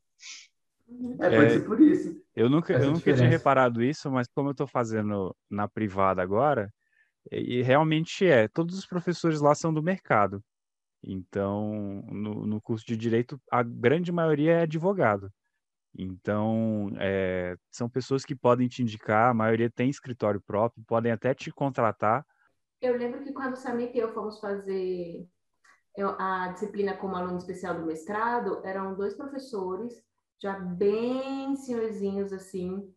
[1.22, 2.22] É, pode ser por isso.
[2.36, 6.70] Eu nunca, eu nunca tinha reparado isso, mas como eu estou fazendo na privada agora,
[7.32, 10.44] e realmente é, todos os professores lá são do mercado.
[11.10, 15.32] Então, no, no curso de direito, a grande maioria é advogado.
[15.98, 21.34] Então, é, são pessoas que podem te indicar, a maioria tem escritório próprio, podem até
[21.34, 22.26] te contratar.
[22.82, 25.26] Eu lembro que quando o Samir e eu fomos fazer
[26.20, 30.04] a disciplina como aluno especial do mestrado, eram dois professores,
[30.40, 32.94] já bem senhorzinhos assim,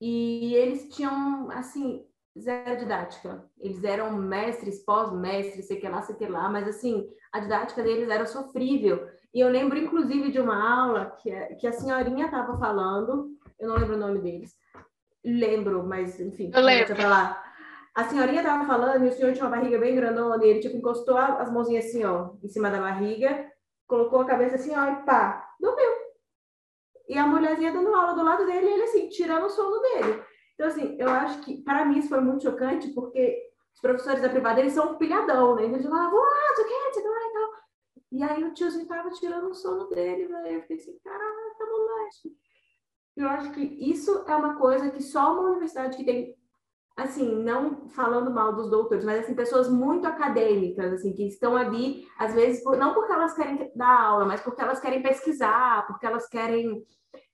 [0.00, 3.44] e eles tinham, assim, zero didática.
[3.58, 8.08] Eles eram mestres, pós-mestres, sei que lá, sei que lá, mas assim, a didática deles
[8.08, 9.08] era sofrível.
[9.32, 13.76] E eu lembro, inclusive, de uma aula que, que a senhorinha estava falando, eu não
[13.76, 14.54] lembro o nome deles.
[15.24, 16.94] Lembro, mas enfim, eu lembro.
[16.94, 17.44] Pra lá.
[17.94, 20.76] A senhorinha estava falando e o senhor tinha uma barriga bem grandona e ele tipo
[20.76, 23.50] encostou as mãozinhas assim, ó, em cima da barriga,
[23.86, 25.90] colocou a cabeça assim, ó, e pá, dormiu.
[27.08, 30.22] E a mulherzinha dando aula do lado dele e ele assim, tirando o sono dele.
[30.60, 34.28] Então, assim, eu acho que, para mim, isso foi muito chocante, porque os professores da
[34.28, 35.64] privada, eles são um pilhadão, né?
[35.64, 37.50] Eles falavam, ah, você quer, você quer, e tal.
[38.12, 40.56] E aí o tiozinho tava tirando o sono dele, velho.
[40.56, 42.36] Eu fiquei assim, caraca, moleque.
[43.16, 46.36] Eu acho que isso é uma coisa que só uma universidade que tem,
[46.94, 52.06] assim, não falando mal dos doutores, mas assim, pessoas muito acadêmicas, assim, que estão ali,
[52.18, 56.28] às vezes, não porque elas querem dar aula, mas porque elas querem pesquisar, porque elas
[56.28, 56.84] querem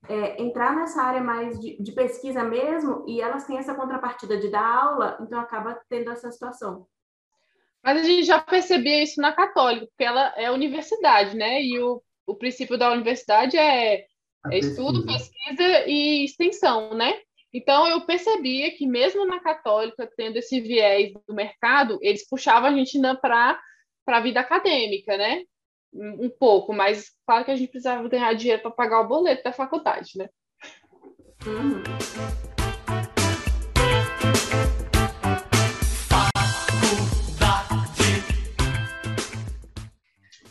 [0.09, 4.49] é, entrar nessa área mais de, de, pesquisa mesmo, e elas têm essa contrapartida de
[4.49, 6.87] dar aula, então acaba tendo essa situação.
[7.83, 11.63] Mas a gente já percebia isso na Católica, porque ela é universidade, né?
[11.63, 14.05] E o, o princípio da universidade é,
[14.51, 17.21] é estudo, pesquisa e extensão, né?
[17.53, 22.73] Então eu percebia que mesmo na Católica, tendo esse viés do mercado, eles puxavam a
[22.73, 23.59] gente para
[24.07, 25.43] a vida acadêmica, né?
[25.97, 29.53] Um pouco, mas claro que a gente precisava ganhar dinheiro para pagar o boleto da
[29.53, 30.29] faculdade, né?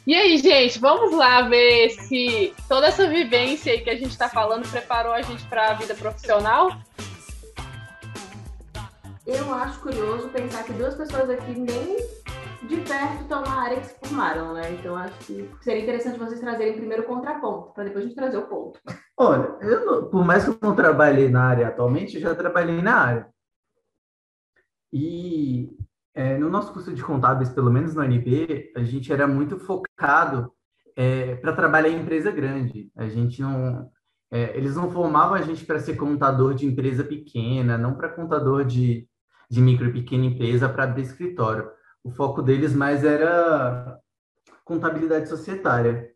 [0.07, 4.29] E aí, gente, vamos lá ver se toda essa vivência aí que a gente está
[4.29, 6.69] falando preparou a gente para a vida profissional?
[9.25, 11.97] Eu acho curioso pensar que duas pessoas aqui nem
[12.65, 14.73] de perto estão na área que se formaram, né?
[14.73, 18.37] Então acho que seria interessante vocês trazerem primeiro o contraponto, para depois a gente trazer
[18.37, 18.79] o ponto.
[19.17, 23.27] Olha, eu por mais que eu não trabalhei na área atualmente, já trabalhei na área.
[24.91, 25.69] E
[26.13, 30.51] é, no nosso curso de contábeis, pelo menos no UNB, a gente era muito focado
[30.95, 32.91] é, para trabalhar em empresa grande.
[32.95, 33.91] A gente não.
[34.31, 38.65] É, eles não formavam a gente para ser contador de empresa pequena, não para contador
[38.65, 39.07] de,
[39.49, 41.69] de micro e pequena empresa para abrir escritório
[42.05, 43.99] o foco deles mais era
[44.63, 46.13] contabilidade societária.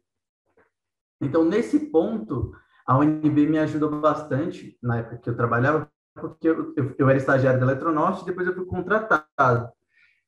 [1.20, 6.74] Então, nesse ponto, a UNB me ajudou bastante, na época que eu trabalhava, porque eu,
[6.78, 9.72] eu, eu era estagiário da Eletronorte, depois eu fui contratado.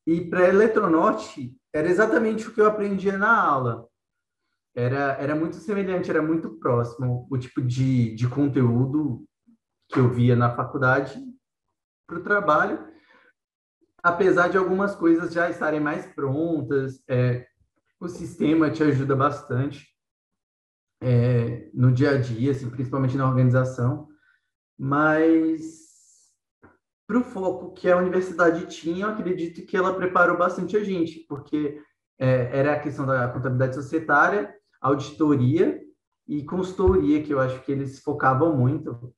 [0.06, 3.88] E para a Eletronorte, era exatamente o que eu aprendia na aula.
[4.76, 9.24] Era, era muito semelhante, era muito próximo o tipo de, de conteúdo
[9.90, 11.20] que eu via na faculdade
[12.08, 12.91] para o trabalho
[14.04, 17.48] apesar de algumas coisas já estarem mais prontas, é,
[18.00, 19.88] o sistema te ajuda bastante
[21.02, 24.08] é, no dia a dia, assim, principalmente na organização,
[24.78, 25.92] mas
[27.08, 31.26] para o foco que a universidade tinha, eu acredito que ela preparou bastante a gente,
[31.28, 31.82] porque
[32.18, 35.82] é, era a questão da contabilidade societária, auditoria
[36.28, 39.14] e consultoria, que eu acho que eles focavam muito.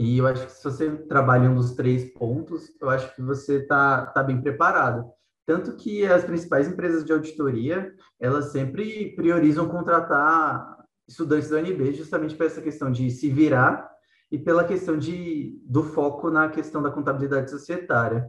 [0.00, 3.58] E eu acho que se você trabalha um dos três pontos, eu acho que você
[3.58, 5.12] está tá bem preparado.
[5.44, 12.34] Tanto que as principais empresas de auditoria, elas sempre priorizam contratar estudantes da UNB justamente
[12.34, 13.90] para essa questão de se virar
[14.32, 18.26] e pela questão de, do foco na questão da contabilidade societária.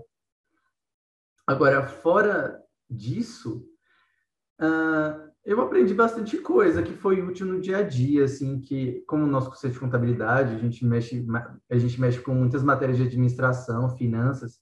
[1.48, 3.66] Agora, fora disso,
[4.60, 9.24] uh, eu aprendi bastante coisa que foi útil no dia a dia, assim, que como
[9.24, 11.26] o nosso curso é de contabilidade, a gente mexe
[11.70, 14.60] a gente mexe com muitas matérias de administração, finanças,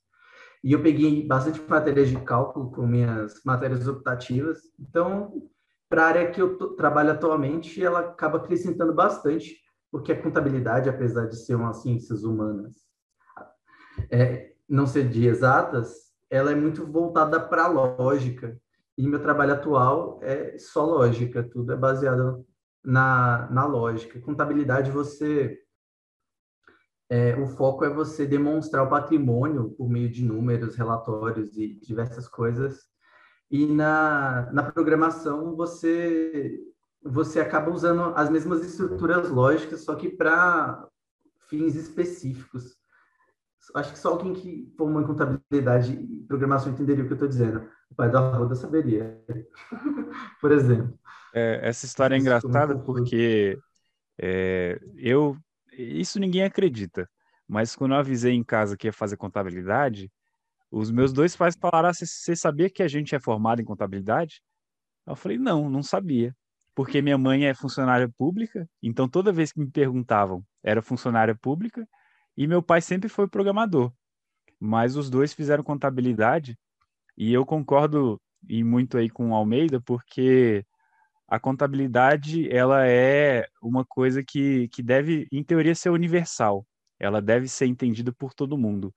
[0.64, 4.60] e eu peguei bastante matérias de cálculo com minhas matérias optativas.
[4.80, 5.50] Então,
[5.90, 9.58] para a área que eu trabalho atualmente, ela acaba acrescentando bastante,
[9.92, 12.76] porque a contabilidade, apesar de ser uma ciências humanas,
[14.12, 18.60] é, não ser de exatas, ela é muito voltada para a lógica.
[19.00, 22.46] E meu trabalho atual é só lógica, tudo é baseado
[22.84, 24.20] na, na lógica.
[24.20, 25.58] Contabilidade, você.
[27.10, 32.28] É, o foco é você demonstrar o patrimônio por meio de números, relatórios e diversas
[32.28, 32.90] coisas.
[33.50, 36.60] E na, na programação, você,
[37.02, 40.86] você acaba usando as mesmas estruturas lógicas, só que para
[41.48, 42.78] fins específicos.
[43.76, 47.28] Acho que só alguém que formou em contabilidade e programação entenderia o que eu estou
[47.28, 47.70] dizendo.
[47.92, 49.20] O pai da Roda saberia,
[50.42, 50.98] por exemplo.
[51.34, 53.58] É, essa história é engraçada porque
[54.20, 55.38] é, eu.
[55.72, 57.10] Isso ninguém acredita,
[57.48, 60.12] mas quando eu avisei em casa que ia fazer contabilidade,
[60.72, 64.42] os meus dois pais falaram: ah, Você sabia que a gente é formado em contabilidade?
[65.06, 66.36] Eu falei: Não, não sabia.
[66.76, 71.86] Porque minha mãe é funcionária pública, então toda vez que me perguntavam, era funcionária pública,
[72.40, 73.92] e meu pai sempre foi programador.
[74.58, 76.58] Mas os dois fizeram contabilidade
[77.18, 78.18] e eu concordo
[78.48, 80.66] e muito aí com o Almeida, porque
[81.28, 86.66] a contabilidade ela é uma coisa que, que deve, em teoria, ser universal.
[86.98, 88.96] Ela deve ser entendida por todo mundo.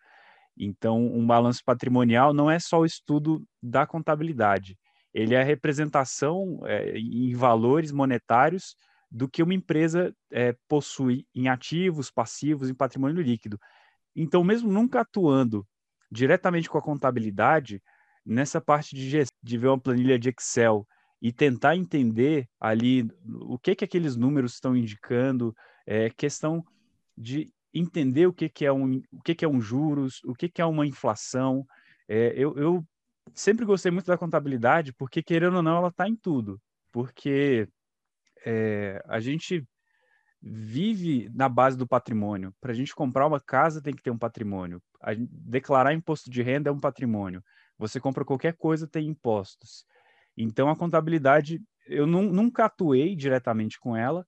[0.56, 4.78] Então, um balanço patrimonial não é só o estudo da contabilidade,
[5.12, 8.76] ele é a representação é, em valores monetários
[9.12, 13.60] do que uma empresa é, possui em ativos, passivos, em patrimônio líquido.
[14.16, 15.66] Então, mesmo nunca atuando
[16.10, 17.82] diretamente com a contabilidade,
[18.24, 20.86] nessa parte de, de ver uma planilha de Excel
[21.20, 23.06] e tentar entender ali
[23.42, 25.54] o que que aqueles números estão indicando,
[25.86, 26.64] é questão
[27.16, 30.48] de entender o que que é um, o que que é um juros, o que
[30.48, 31.66] que é uma inflação.
[32.08, 32.84] É, eu, eu
[33.34, 36.60] sempre gostei muito da contabilidade porque querendo ou não ela está em tudo,
[36.90, 37.68] porque
[38.44, 39.66] é, a gente
[40.40, 42.54] vive na base do patrimônio.
[42.60, 44.82] Para a gente comprar uma casa tem que ter um patrimônio.
[45.00, 47.42] A, declarar imposto de renda é um patrimônio.
[47.78, 49.86] Você compra qualquer coisa tem impostos.
[50.36, 54.24] Então a contabilidade eu nunca atuei diretamente com ela,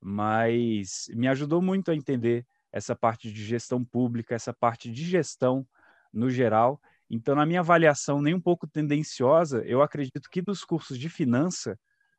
[0.00, 5.66] mas me ajudou muito a entender essa parte de gestão pública, essa parte de gestão
[6.12, 6.80] no geral.
[7.10, 11.78] Então, na minha avaliação, nem um pouco tendenciosa, eu acredito que dos cursos de finança,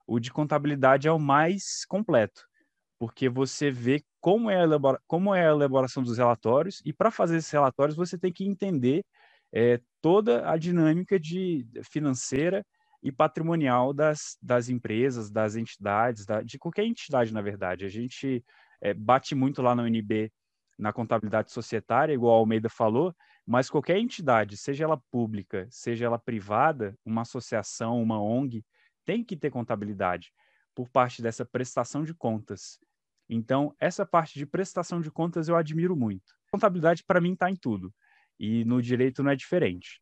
[0.10, 2.49] o de contabilidade é o mais completo
[2.99, 7.10] porque você vê como é a, elabora, como é a elaboração dos relatórios, e para
[7.10, 9.05] fazer esses relatórios você tem que entender
[9.53, 12.64] é, toda a dinâmica de financeira
[13.01, 17.86] e patrimonial das, das empresas, das entidades, da, de qualquer entidade, na verdade.
[17.86, 18.43] A gente
[18.82, 20.30] é, bate muito lá na UNB
[20.78, 26.20] na contabilidade societária, igual a Almeida falou, mas qualquer entidade, seja ela pública, seja ela
[26.20, 28.64] privada, uma associação, uma ONG,
[29.06, 30.32] tem que ter contabilidade
[30.76, 32.80] por parte dessa prestação de contas.
[33.30, 36.34] Então, essa parte de prestação de contas eu admiro muito.
[36.52, 37.93] Contabilidade, para mim, está em tudo.
[38.39, 40.02] E no direito não é diferente.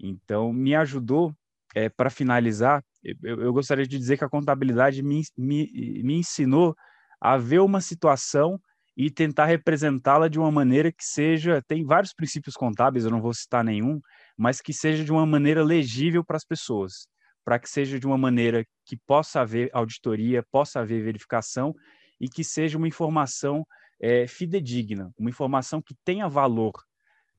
[0.00, 1.34] Então, me ajudou,
[1.74, 6.74] é, para finalizar, eu, eu, gostaria de dizer que a contabilidade me, me, me ensinou
[7.20, 8.58] a ver uma situação
[8.96, 11.62] e tentar representá-la de uma maneira que seja.
[11.66, 14.00] Tem vários princípios contábeis, eu não vou citar nenhum,
[14.36, 17.06] mas que seja de uma maneira legível para as pessoas,
[17.44, 21.74] para que seja de uma maneira que possa haver auditoria, possa haver verificação
[22.20, 23.66] e que seja uma informação
[24.00, 26.72] é, fidedigna, uma informação que tenha valor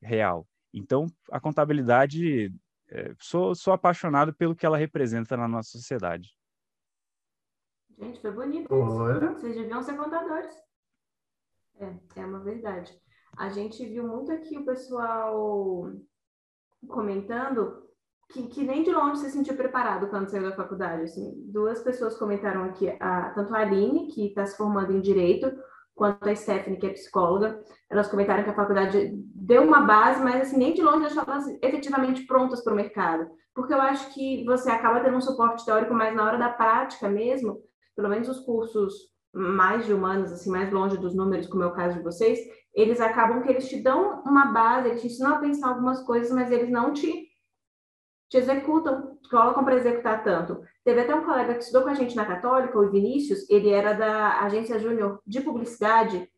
[0.02, 0.48] real.
[0.74, 2.54] Então, a contabilidade,
[2.90, 6.36] é, sou, sou apaixonado pelo que ela representa na nossa sociedade.
[7.98, 9.40] Gente, foi bonito isso.
[9.40, 10.54] Vocês deviam ser contadores.
[11.80, 12.94] É, é uma verdade.
[13.38, 15.92] A gente viu muito aqui o pessoal
[16.88, 17.85] comentando
[18.30, 21.04] que, que, nem de longe se sentiu preparado quando saiu da faculdade.
[21.04, 21.34] Assim.
[21.52, 25.52] Duas pessoas comentaram aqui, a, tanto a Aline, que está se formando em Direito,
[25.94, 27.60] quanto a Stephanie, que é psicóloga.
[27.90, 31.46] Elas comentaram que a faculdade deu uma base, mas assim, nem de longe deixou elas
[31.62, 33.30] efetivamente prontas para o mercado.
[33.54, 37.08] Porque eu acho que você acaba tendo um suporte teórico, mas na hora da prática
[37.08, 37.62] mesmo,
[37.96, 38.94] pelo menos os cursos
[39.34, 42.40] mais de humanos, assim, mais longe dos números, como é o caso de vocês,
[42.74, 46.32] eles acabam que eles te dão uma base, eles te ensinam a pensar algumas coisas,
[46.32, 47.28] mas eles não te
[48.30, 50.62] te executam, colocam para executar tanto.
[50.84, 53.94] Teve até um colega que estudou com a gente na Católica, o Vinícius, ele era
[53.94, 56.30] da agência júnior de publicidade,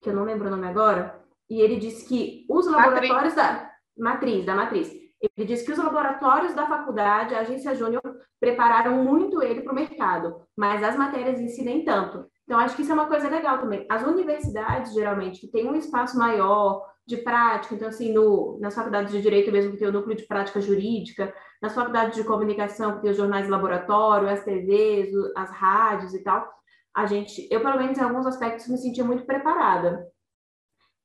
[0.00, 4.44] que eu não lembro o nome agora, e ele disse que os laboratórios da matriz,
[4.44, 4.92] da matriz,
[5.36, 8.02] ele disse que os laboratórios da faculdade, a agência júnior,
[8.38, 12.26] prepararam muito ele para o mercado, mas as matérias em si nem tanto.
[12.44, 13.86] Então, acho que isso é uma coisa legal também.
[13.90, 19.12] As universidades, geralmente, que têm um espaço maior, de prática, então, assim, no, nas faculdades
[19.12, 23.02] de Direito mesmo, que tem o núcleo de prática jurídica, nas faculdades de comunicação, que
[23.02, 26.50] tem os jornais de laboratório, as TVs, as rádios e tal,
[26.94, 30.06] a gente, eu, pelo menos, em alguns aspectos, me sentia muito preparada.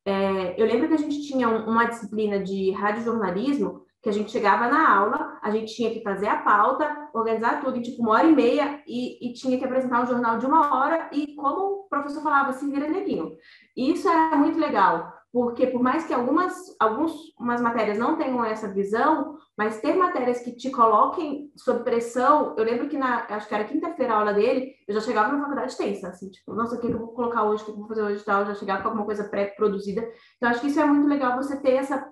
[0.05, 4.69] É, eu lembro que a gente tinha uma disciplina de radiojornalismo, que a gente chegava
[4.69, 8.27] na aula, a gente tinha que fazer a pauta, organizar tudo em tipo uma hora
[8.27, 11.83] e meia e, e tinha que apresentar um jornal de uma hora e como o
[11.89, 13.35] professor falava, se vira neguinho.
[13.75, 18.67] E isso era muito legal, porque por mais que algumas, algumas matérias não tenham essa
[18.67, 23.53] visão, mas ter matérias que te coloquem sob pressão, eu lembro que na, acho que
[23.53, 26.79] era quinta-feira a aula dele, eu já chegava na faculdade tensa, assim, tipo, nossa, o
[26.79, 28.55] que eu vou colocar hoje, o que eu vou fazer hoje e tal, eu já
[28.55, 30.01] chegava com alguma coisa pré-produzida.
[30.37, 32.09] Então, acho que isso é muito legal você ter essa,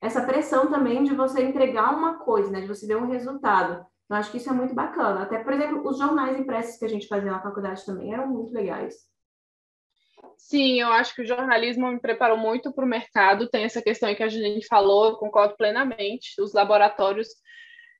[0.00, 3.86] essa pressão também de você entregar uma coisa, né, de você ver um resultado.
[4.04, 5.22] Então, acho que isso é muito bacana.
[5.22, 8.52] Até, por exemplo, os jornais impressos que a gente fazia na faculdade também eram muito
[8.52, 8.94] legais.
[10.36, 13.48] Sim, eu acho que o jornalismo me preparou muito para o mercado.
[13.48, 16.40] Tem essa questão que a gente falou, eu concordo plenamente.
[16.40, 17.28] Os laboratórios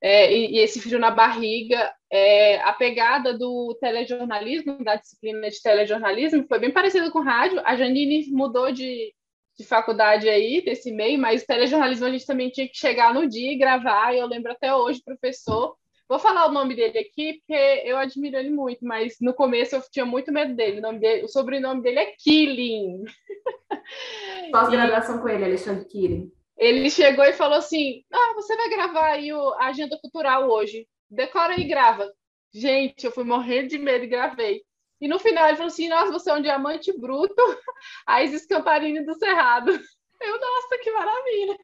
[0.03, 5.61] é, e, e, esse frio na barriga, é, a pegada do telejornalismo, da disciplina de
[5.61, 7.61] telejornalismo, foi bem parecida com rádio.
[7.64, 9.12] A Janine mudou de,
[9.59, 13.53] de faculdade aí, desse meio, mas telejornalismo a gente também tinha que chegar no dia
[13.53, 14.14] e gravar.
[14.14, 15.77] E eu lembro até hoje, professor
[16.09, 19.83] Vou falar o nome dele aqui, porque eu admiro ele muito, mas no começo eu
[19.91, 20.81] tinha muito medo dele.
[20.85, 23.05] O, dele, o sobrenome dele é Killing.
[24.51, 26.33] Pós-graduação com ele, Alexandre Killing.
[26.57, 30.89] Ele chegou e falou assim: Ah, você vai gravar aí o, a agenda cultural hoje.
[31.11, 32.11] Decora e grava.
[32.53, 34.63] Gente, eu fui morrendo de medo e gravei.
[35.01, 37.35] E no final ele falou assim: Nossa, você é um diamante bruto,
[38.07, 39.73] a Isis Camparini do Cerrado.
[40.21, 41.57] Eu, nossa, que maravilha!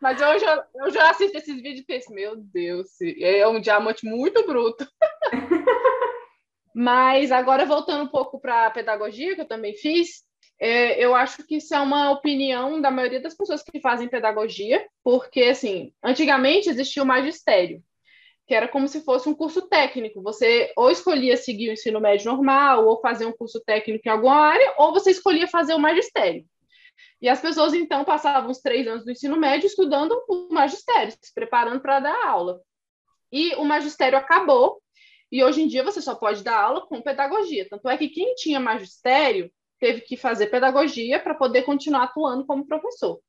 [0.00, 2.88] Mas eu já, eu já assisto esses vídeos e penso: Meu Deus,
[3.20, 4.86] é um diamante muito bruto.
[6.74, 10.24] Mas agora, voltando um pouco para a pedagogia, que eu também fiz,
[10.58, 14.86] é, eu acho que isso é uma opinião da maioria das pessoas que fazem pedagogia,
[15.02, 17.82] porque, assim, antigamente existia o magistério,
[18.46, 20.22] que era como se fosse um curso técnico.
[20.22, 24.36] Você ou escolhia seguir o ensino médio normal, ou fazer um curso técnico em alguma
[24.36, 26.44] área, ou você escolhia fazer o magistério.
[27.20, 31.34] E as pessoas, então, passavam os três anos do ensino médio estudando o magistério, se
[31.34, 32.60] preparando para dar aula.
[33.30, 34.80] E o magistério acabou,
[35.30, 37.68] e hoje em dia você só pode dar aula com pedagogia.
[37.68, 42.66] Tanto é que quem tinha magistério teve que fazer pedagogia para poder continuar atuando como
[42.66, 43.20] professor.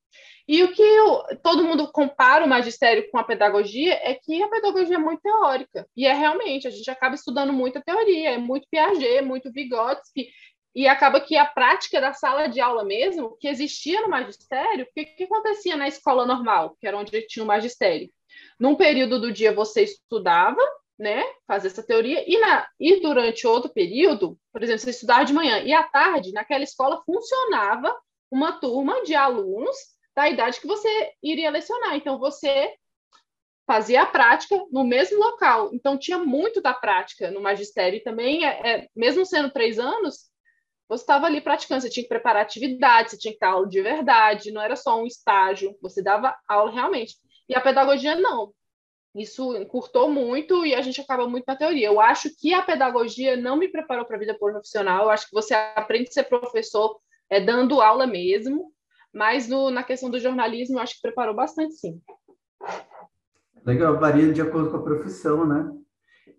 [0.47, 4.49] E o que eu, todo mundo compara o magistério com a pedagogia é que a
[4.49, 5.87] pedagogia é muito teórica.
[5.95, 10.27] E é realmente, a gente acaba estudando muita teoria, é muito Piaget, muito Vygotsky,
[10.73, 14.93] e acaba que a prática da sala de aula mesmo, que existia no magistério, o
[14.93, 18.09] que, que acontecia na escola normal, que era onde tinha o magistério?
[18.59, 20.61] Num período do dia você estudava,
[20.97, 25.33] né, fazer essa teoria, e, na, e durante outro período, por exemplo, você estudava de
[25.33, 27.93] manhã, e à tarde, naquela escola funcionava
[28.29, 29.75] uma turma de alunos
[30.15, 31.95] da idade que você iria lecionar.
[31.95, 32.73] Então, você
[33.67, 35.69] fazia a prática no mesmo local.
[35.73, 37.97] Então, tinha muito da prática no magistério.
[37.97, 40.30] E também, é, é, mesmo sendo três anos,
[40.91, 41.79] você estava ali praticando.
[41.81, 45.01] Você tinha que preparar atividades, você tinha que dar aula de verdade, não era só
[45.01, 47.15] um estágio, você dava aula realmente.
[47.47, 48.53] E a pedagogia, não.
[49.15, 51.87] Isso encurtou muito e a gente acaba muito na teoria.
[51.87, 55.05] Eu acho que a pedagogia não me preparou para a vida profissional.
[55.05, 58.73] Eu acho que você aprende a ser professor é, dando aula mesmo,
[59.13, 62.01] mas no, na questão do jornalismo, eu acho que preparou bastante, sim.
[63.65, 65.71] Legal, varia de acordo com a profissão, né?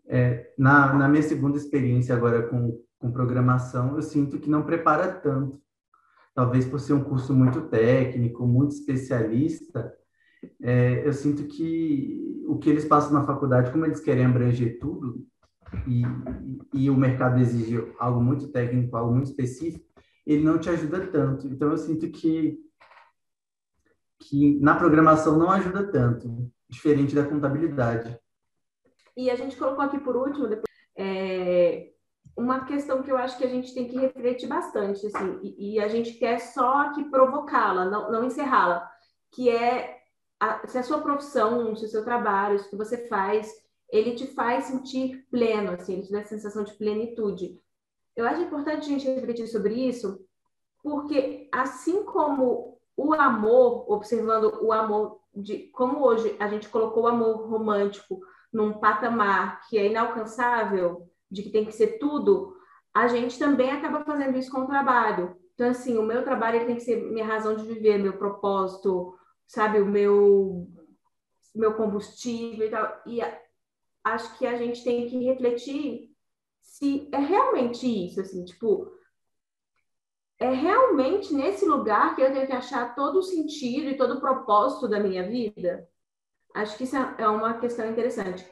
[0.07, 5.12] É, na, na minha segunda experiência agora com, com programação, eu sinto que não prepara
[5.12, 5.61] tanto.
[6.32, 9.92] Talvez por ser um curso muito técnico, muito especialista,
[10.62, 15.26] é, eu sinto que o que eles passam na faculdade, como eles querem abranger tudo,
[15.86, 16.03] e,
[16.74, 19.84] e o mercado exige algo muito técnico, algo muito específico,
[20.24, 21.48] ele não te ajuda tanto.
[21.48, 22.59] Então, eu sinto que,
[24.20, 28.16] que na programação não ajuda tanto, diferente da contabilidade.
[29.16, 31.91] E a gente colocou aqui por último, depois, é,
[32.37, 35.80] uma questão que eu acho que a gente tem que refletir bastante, assim, e, e
[35.80, 38.91] a gente quer só aqui provocá-la, não, não encerrá-la,
[39.30, 39.99] que é
[40.41, 43.53] a, se a sua profissão, se o seu trabalho, se o que você faz,
[43.89, 47.61] ele te faz sentir pleno, assim, ele te dá a sensação de plenitude.
[48.16, 50.24] Eu acho importante a gente refletir sobre isso,
[50.83, 57.09] porque assim como o amor, observando o amor de como hoje a gente colocou o
[57.09, 58.20] amor romântico
[58.53, 62.55] num patamar que é inalcançável, de que tem que ser tudo,
[62.93, 65.35] a gente também acaba fazendo isso com o trabalho.
[65.55, 69.16] Então, assim, o meu trabalho tem que ser minha razão de viver, meu propósito,
[69.47, 70.68] sabe, o meu,
[71.55, 73.03] meu combustível e tal.
[73.07, 73.20] E
[74.05, 76.11] acho que a gente tem que refletir
[76.61, 78.93] se é realmente isso, assim, tipo,
[80.39, 84.20] é realmente nesse lugar que eu tenho que achar todo o sentido e todo o
[84.20, 85.89] propósito da minha vida?
[86.55, 88.45] Acho que isso é uma questão interessante.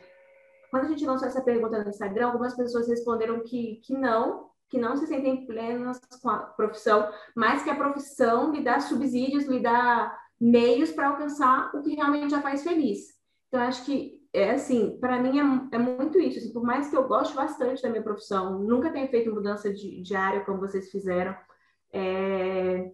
[0.70, 4.78] Quando a gente lançou essa pergunta no Instagram, algumas pessoas responderam que, que não, que
[4.78, 9.60] não se sentem plenas com a profissão, mas que a profissão lhe dá subsídios, lhe
[9.60, 13.20] dá meios para alcançar o que realmente já faz feliz.
[13.48, 16.38] Então, acho que, é assim, para mim é, é, muito isso.
[16.38, 20.00] Assim, por mais que eu goste bastante da minha profissão, nunca tenha feito mudança de,
[20.00, 21.36] de área como vocês fizeram,
[21.92, 22.92] é,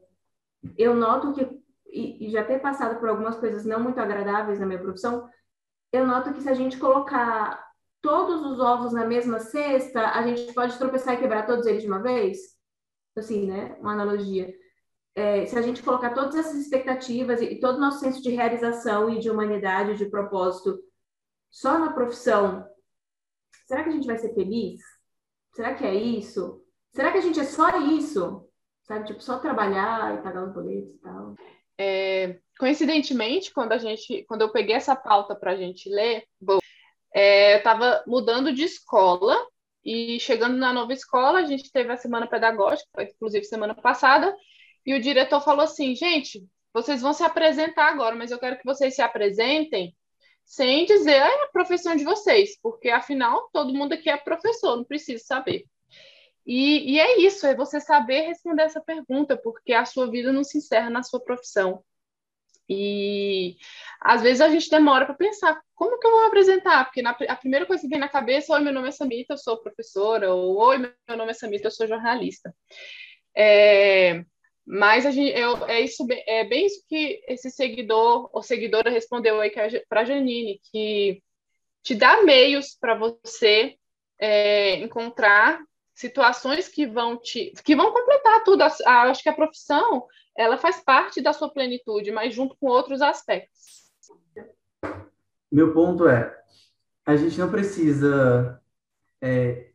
[0.79, 4.67] eu noto que, e, e já ter passado por algumas coisas não muito agradáveis na
[4.67, 5.29] minha profissão,
[5.93, 7.66] eu noto que se a gente colocar
[8.07, 11.89] todos os ovos na mesma cesta, a gente pode tropeçar e quebrar todos eles de
[11.89, 12.39] uma vez?
[13.17, 13.77] Assim, né?
[13.81, 14.55] Uma analogia
[15.17, 19.09] é, se a gente colocar todas essas expectativas e, todo o nosso senso de realização
[19.09, 20.79] e de humanidade, de propósito,
[21.51, 22.69] só na profissão,
[23.67, 24.83] será que a gente vai ser feliz?
[25.55, 26.63] Será que é isso?
[26.95, 28.47] Será que a gente é só isso?
[28.83, 31.35] Sabe, tipo, só trabalhar e pagar os boletos e tal?
[31.79, 36.59] É, coincidentemente, quando a gente, quando eu peguei essa pauta para a gente ler, bom,
[37.17, 39.35] é, eu estava mudando de escola
[39.83, 44.37] e chegando na nova escola, a gente teve a semana pedagógica, inclusive semana passada,
[44.85, 48.67] e o diretor falou assim: gente, vocês vão se apresentar agora, mas eu quero que
[48.67, 49.97] vocês se apresentem
[50.45, 55.25] sem dizer a profissão de vocês, porque afinal todo mundo aqui é professor, não precisa
[55.25, 55.65] saber.
[56.45, 60.45] E, e, é isso, é você saber responder essa pergunta, porque a sua vida não
[60.45, 61.83] se encerra na sua profissão.
[62.69, 63.57] E
[64.01, 67.37] às vezes a gente demora para pensar como que eu vou apresentar, porque na, a
[67.37, 70.57] primeira coisa que vem na cabeça, oi, meu nome é Samita, eu sou professora, ou
[70.57, 72.55] oi, meu nome é Samita, eu sou jornalista.
[73.37, 74.25] É,
[74.67, 79.41] mas a gente, eu, é, isso, é bem isso que esse seguidor ou seguidora respondeu
[79.41, 79.53] aí
[79.89, 81.23] para a Janine, que
[81.85, 83.77] te dá meios para você
[84.19, 85.61] é, encontrar
[85.97, 88.63] situações que vão te que vão completar tudo.
[88.63, 93.01] A, acho que a profissão ela faz parte da sua plenitude, mas junto com outros
[93.01, 93.91] aspectos.
[95.51, 96.39] Meu ponto é,
[97.07, 98.61] a gente não precisa
[99.23, 99.71] é,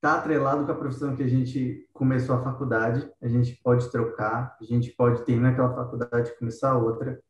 [0.00, 4.56] tá atrelado com a profissão que a gente começou a faculdade, a gente pode trocar,
[4.60, 7.22] a gente pode ter naquela faculdade e começar outra.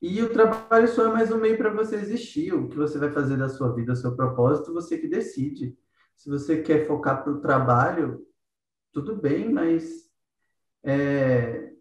[0.00, 2.54] E o trabalho só é mais um meio para você existir.
[2.54, 5.76] O que você vai fazer da sua vida, seu propósito, você que decide.
[6.16, 8.26] Se você quer focar para o trabalho,
[8.92, 10.06] tudo bem, mas
[10.82, 11.72] é,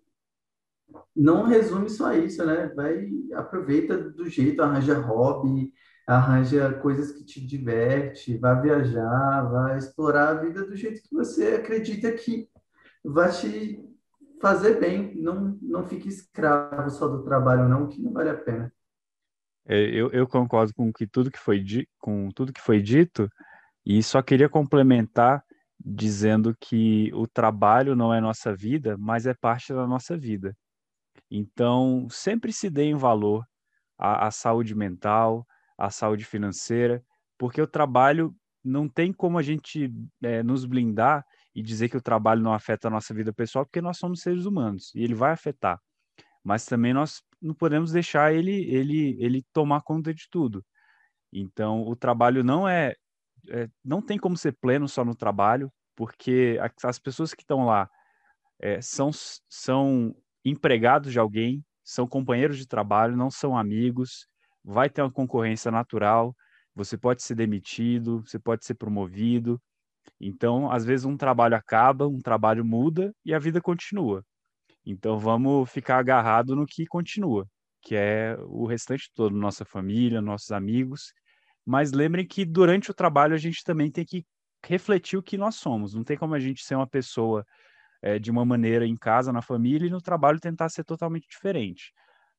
[1.16, 2.68] não resume só isso, né?
[2.76, 5.72] Vai, aproveita do jeito, arranja hobby,
[6.06, 11.54] arranja coisas que te diverte, vai viajar, vai explorar a vida do jeito que você
[11.54, 12.50] acredita que
[13.04, 13.80] vai te
[14.42, 15.16] fazer bem.
[15.16, 18.72] Não, não fique escravo só do trabalho, não, que não vale a pena.
[19.68, 21.64] É, eu, eu concordo com que tudo que foi
[21.98, 23.28] com tudo que foi dito
[23.86, 25.44] e só queria complementar
[25.80, 30.56] dizendo que o trabalho não é nossa vida, mas é parte da nossa vida.
[31.30, 33.46] Então, sempre se deem valor
[33.98, 35.46] à, à saúde mental,
[35.78, 37.04] a saúde financeira,
[37.38, 41.24] porque o trabalho não tem como a gente é, nos blindar
[41.54, 44.46] e dizer que o trabalho não afeta a nossa vida pessoal, porque nós somos seres
[44.46, 45.80] humanos e ele vai afetar.
[46.44, 50.66] Mas também nós não podemos deixar ele ele ele tomar conta de tudo.
[51.32, 52.96] Então, o trabalho não é,
[53.50, 57.89] é não tem como ser pleno só no trabalho, porque as pessoas que estão lá
[58.60, 59.12] é, são
[59.50, 64.28] são empregados de alguém, são companheiros de trabalho, não são amigos,
[64.64, 66.36] vai ter uma concorrência natural,
[66.76, 69.62] você pode ser demitido, você pode ser promovido.
[70.20, 74.24] Então, às vezes um trabalho acaba, um trabalho muda e a vida continua.
[74.86, 77.48] Então, vamos ficar agarrado no que continua,
[77.82, 81.14] que é o restante todo, nossa família, nossos amigos.
[81.66, 84.26] Mas lembrem que durante o trabalho a gente também tem que
[84.66, 85.93] refletir o que nós somos.
[85.93, 87.45] Não tem como a gente ser uma pessoa
[88.01, 91.91] é, de uma maneira em casa, na família, e no trabalho tentar ser totalmente diferente.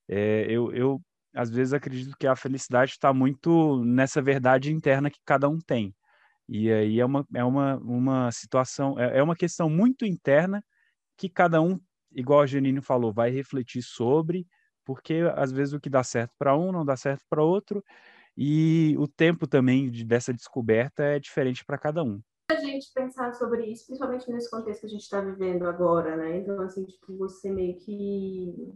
[0.08, 1.00] É, eu, eu
[1.34, 5.94] às vezes acredito que a felicidade está muito nessa verdade interna que cada um tem.
[6.48, 10.62] E aí é uma, é uma, uma situação, é, é uma questão muito interna
[11.16, 11.80] que cada um,
[12.12, 14.46] igual a Janine falou, vai refletir sobre,
[14.84, 17.82] porque às vezes o que dá certo para um não dá certo para outro,
[18.36, 22.20] e o tempo também de, dessa descoberta é diferente para cada um.
[22.50, 26.38] A gente pensar sobre isso, principalmente nesse contexto que a gente está vivendo agora, né?
[26.38, 28.72] Então, assim, tipo, você meio que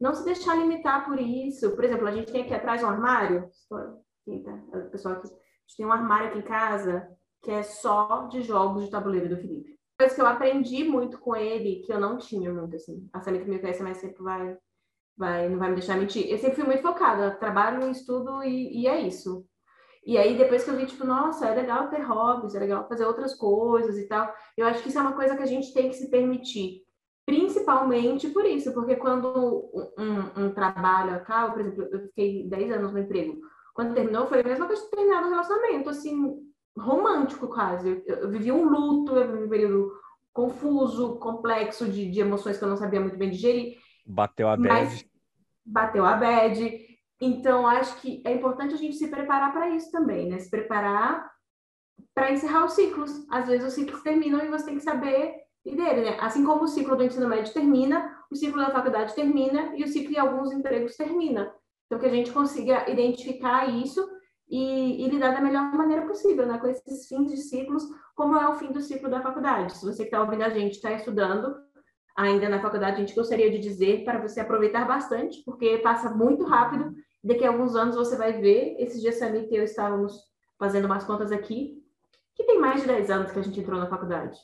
[0.00, 1.74] não se deixar limitar por isso.
[1.74, 3.48] Por exemplo, a gente tem aqui atrás um armário.
[4.44, 4.80] Tá?
[4.90, 5.28] Pessoal aqui.
[5.28, 7.08] A gente tem um armário aqui em casa
[7.42, 9.78] que é só de jogos de tabuleiro do Felipe.
[9.98, 13.08] Coisa que eu aprendi muito com ele, que eu não tinha muito, assim.
[13.12, 14.58] A Samia que me conhece mais sempre vai,
[15.16, 16.30] vai, não vai me deixar mentir.
[16.30, 19.44] Eu sempre fui muito focada, trabalho, estudo e, e é isso.
[20.04, 23.04] E aí, depois que eu vi, tipo, nossa, é legal ter hobbies, é legal fazer
[23.04, 24.32] outras coisas e tal.
[24.56, 26.82] Eu acho que isso é uma coisa que a gente tem que se permitir.
[27.26, 32.92] Principalmente por isso, porque quando um, um trabalho acaba, por exemplo, eu fiquei 10 anos
[32.92, 33.40] no emprego,
[33.74, 36.36] quando terminou foi a mesma coisa de terminar um relacionamento, assim,
[36.78, 38.02] romântico quase.
[38.06, 39.92] Eu, eu vivi um luto, eu vivi um período
[40.32, 43.76] confuso, complexo de, de emoções que eu não sabia muito bem digerir.
[44.06, 45.10] Bateu a bad.
[45.64, 46.86] Bateu a bad.
[47.20, 50.38] Então, acho que é importante a gente se preparar para isso também, né?
[50.38, 51.30] Se preparar
[52.14, 53.26] para encerrar os ciclos.
[53.30, 55.34] Às vezes os ciclos terminam e você tem que saber
[55.64, 56.18] dele, né?
[56.20, 59.88] Assim como o ciclo do ensino médio termina, o ciclo da faculdade termina e o
[59.88, 61.52] ciclo de alguns empregos termina.
[61.86, 64.06] Então, que a gente consiga identificar isso
[64.48, 66.58] e, e, lidar da melhor maneira possível, né?
[66.58, 67.84] Com esses fins de ciclos,
[68.14, 69.76] como é o fim do ciclo da faculdade.
[69.76, 71.56] Se você que está ouvindo a gente está estudando
[72.16, 76.44] ainda na faculdade, a gente gostaria de dizer para você aproveitar bastante, porque passa muito
[76.44, 76.94] rápido.
[77.22, 78.76] Daqui a alguns anos você vai ver.
[78.78, 80.18] Esses dias, Samir e eu estávamos
[80.58, 81.82] fazendo umas contas aqui,
[82.34, 84.38] que tem mais de 10 anos que a gente entrou na faculdade.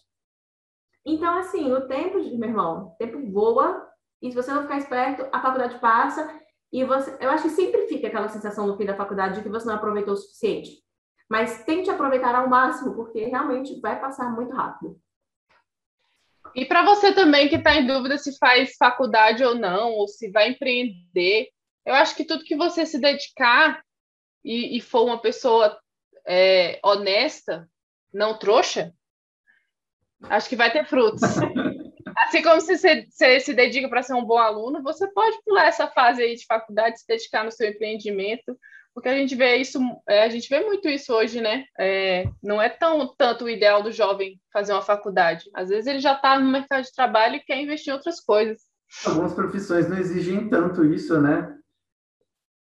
[1.05, 3.89] Então, assim, o tempo, meu irmão, o tempo voa,
[4.20, 6.31] e se você não ficar esperto, a faculdade passa,
[6.73, 9.49] e você, eu acho que sempre fica aquela sensação no fim da faculdade de que
[9.49, 10.82] você não aproveitou o suficiente.
[11.28, 14.97] Mas tente aproveitar ao máximo, porque realmente vai passar muito rápido.
[16.55, 20.31] E para você também que está em dúvida se faz faculdade ou não, ou se
[20.31, 21.49] vai empreender,
[21.85, 23.83] eu acho que tudo que você se dedicar
[24.45, 25.79] e, e for uma pessoa
[26.27, 27.69] é, honesta,
[28.12, 28.93] não trouxa,
[30.29, 31.23] Acho que vai ter frutos.
[32.19, 35.89] Assim como você, você se dedica para ser um bom aluno, você pode pular essa
[35.89, 38.57] fase aí de faculdade, se dedicar no seu empreendimento,
[38.94, 39.78] porque a gente vê isso,
[40.09, 41.64] é, a gente vê muito isso hoje, né?
[41.78, 45.51] É, não é tão tanto o ideal do jovem fazer uma faculdade.
[45.55, 48.60] Às vezes ele já está no mercado de trabalho e quer investir em outras coisas.
[49.06, 51.56] Algumas profissões não exigem tanto isso, né?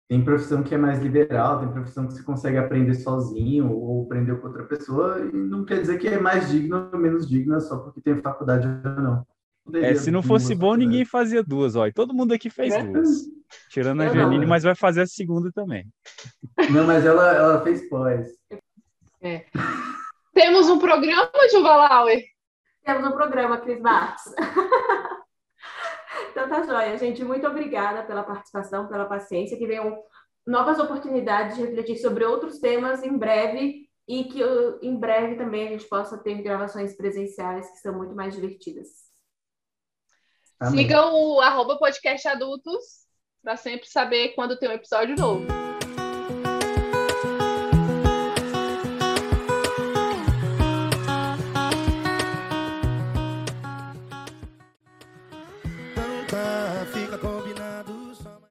[0.10, 4.36] Tem profissão que é mais liberal, tem profissão que você consegue aprender sozinho ou aprender
[4.42, 7.78] com outra pessoa, e não quer dizer que é mais digno ou menos digna só
[7.78, 9.26] porque tem faculdade ou não.
[9.76, 11.88] É, se não fosse bom, ninguém fazia duas, ó.
[11.88, 12.84] E todo mundo aqui fez é.
[12.84, 13.10] duas.
[13.70, 15.88] Tirando a Janine, mas vai fazer a segunda também.
[16.72, 18.28] Não, mas ela, ela fez pós.
[19.22, 19.46] É.
[20.34, 22.24] Temos um programa, Juvalauer?
[22.86, 24.24] Temos um programa, Cris Marques.
[26.32, 27.24] então tá joia, gente.
[27.24, 29.58] Muito obrigada pela participação, pela paciência.
[29.58, 29.98] Que venham
[30.46, 34.42] novas oportunidades de refletir sobre outros temas em breve e que
[34.82, 39.09] em breve também a gente possa ter gravações presenciais que são muito mais divertidas.
[40.60, 40.84] Amém.
[40.84, 43.08] Sigam o arroba podcast adultos
[43.42, 45.69] para sempre saber quando tem um episódio novo.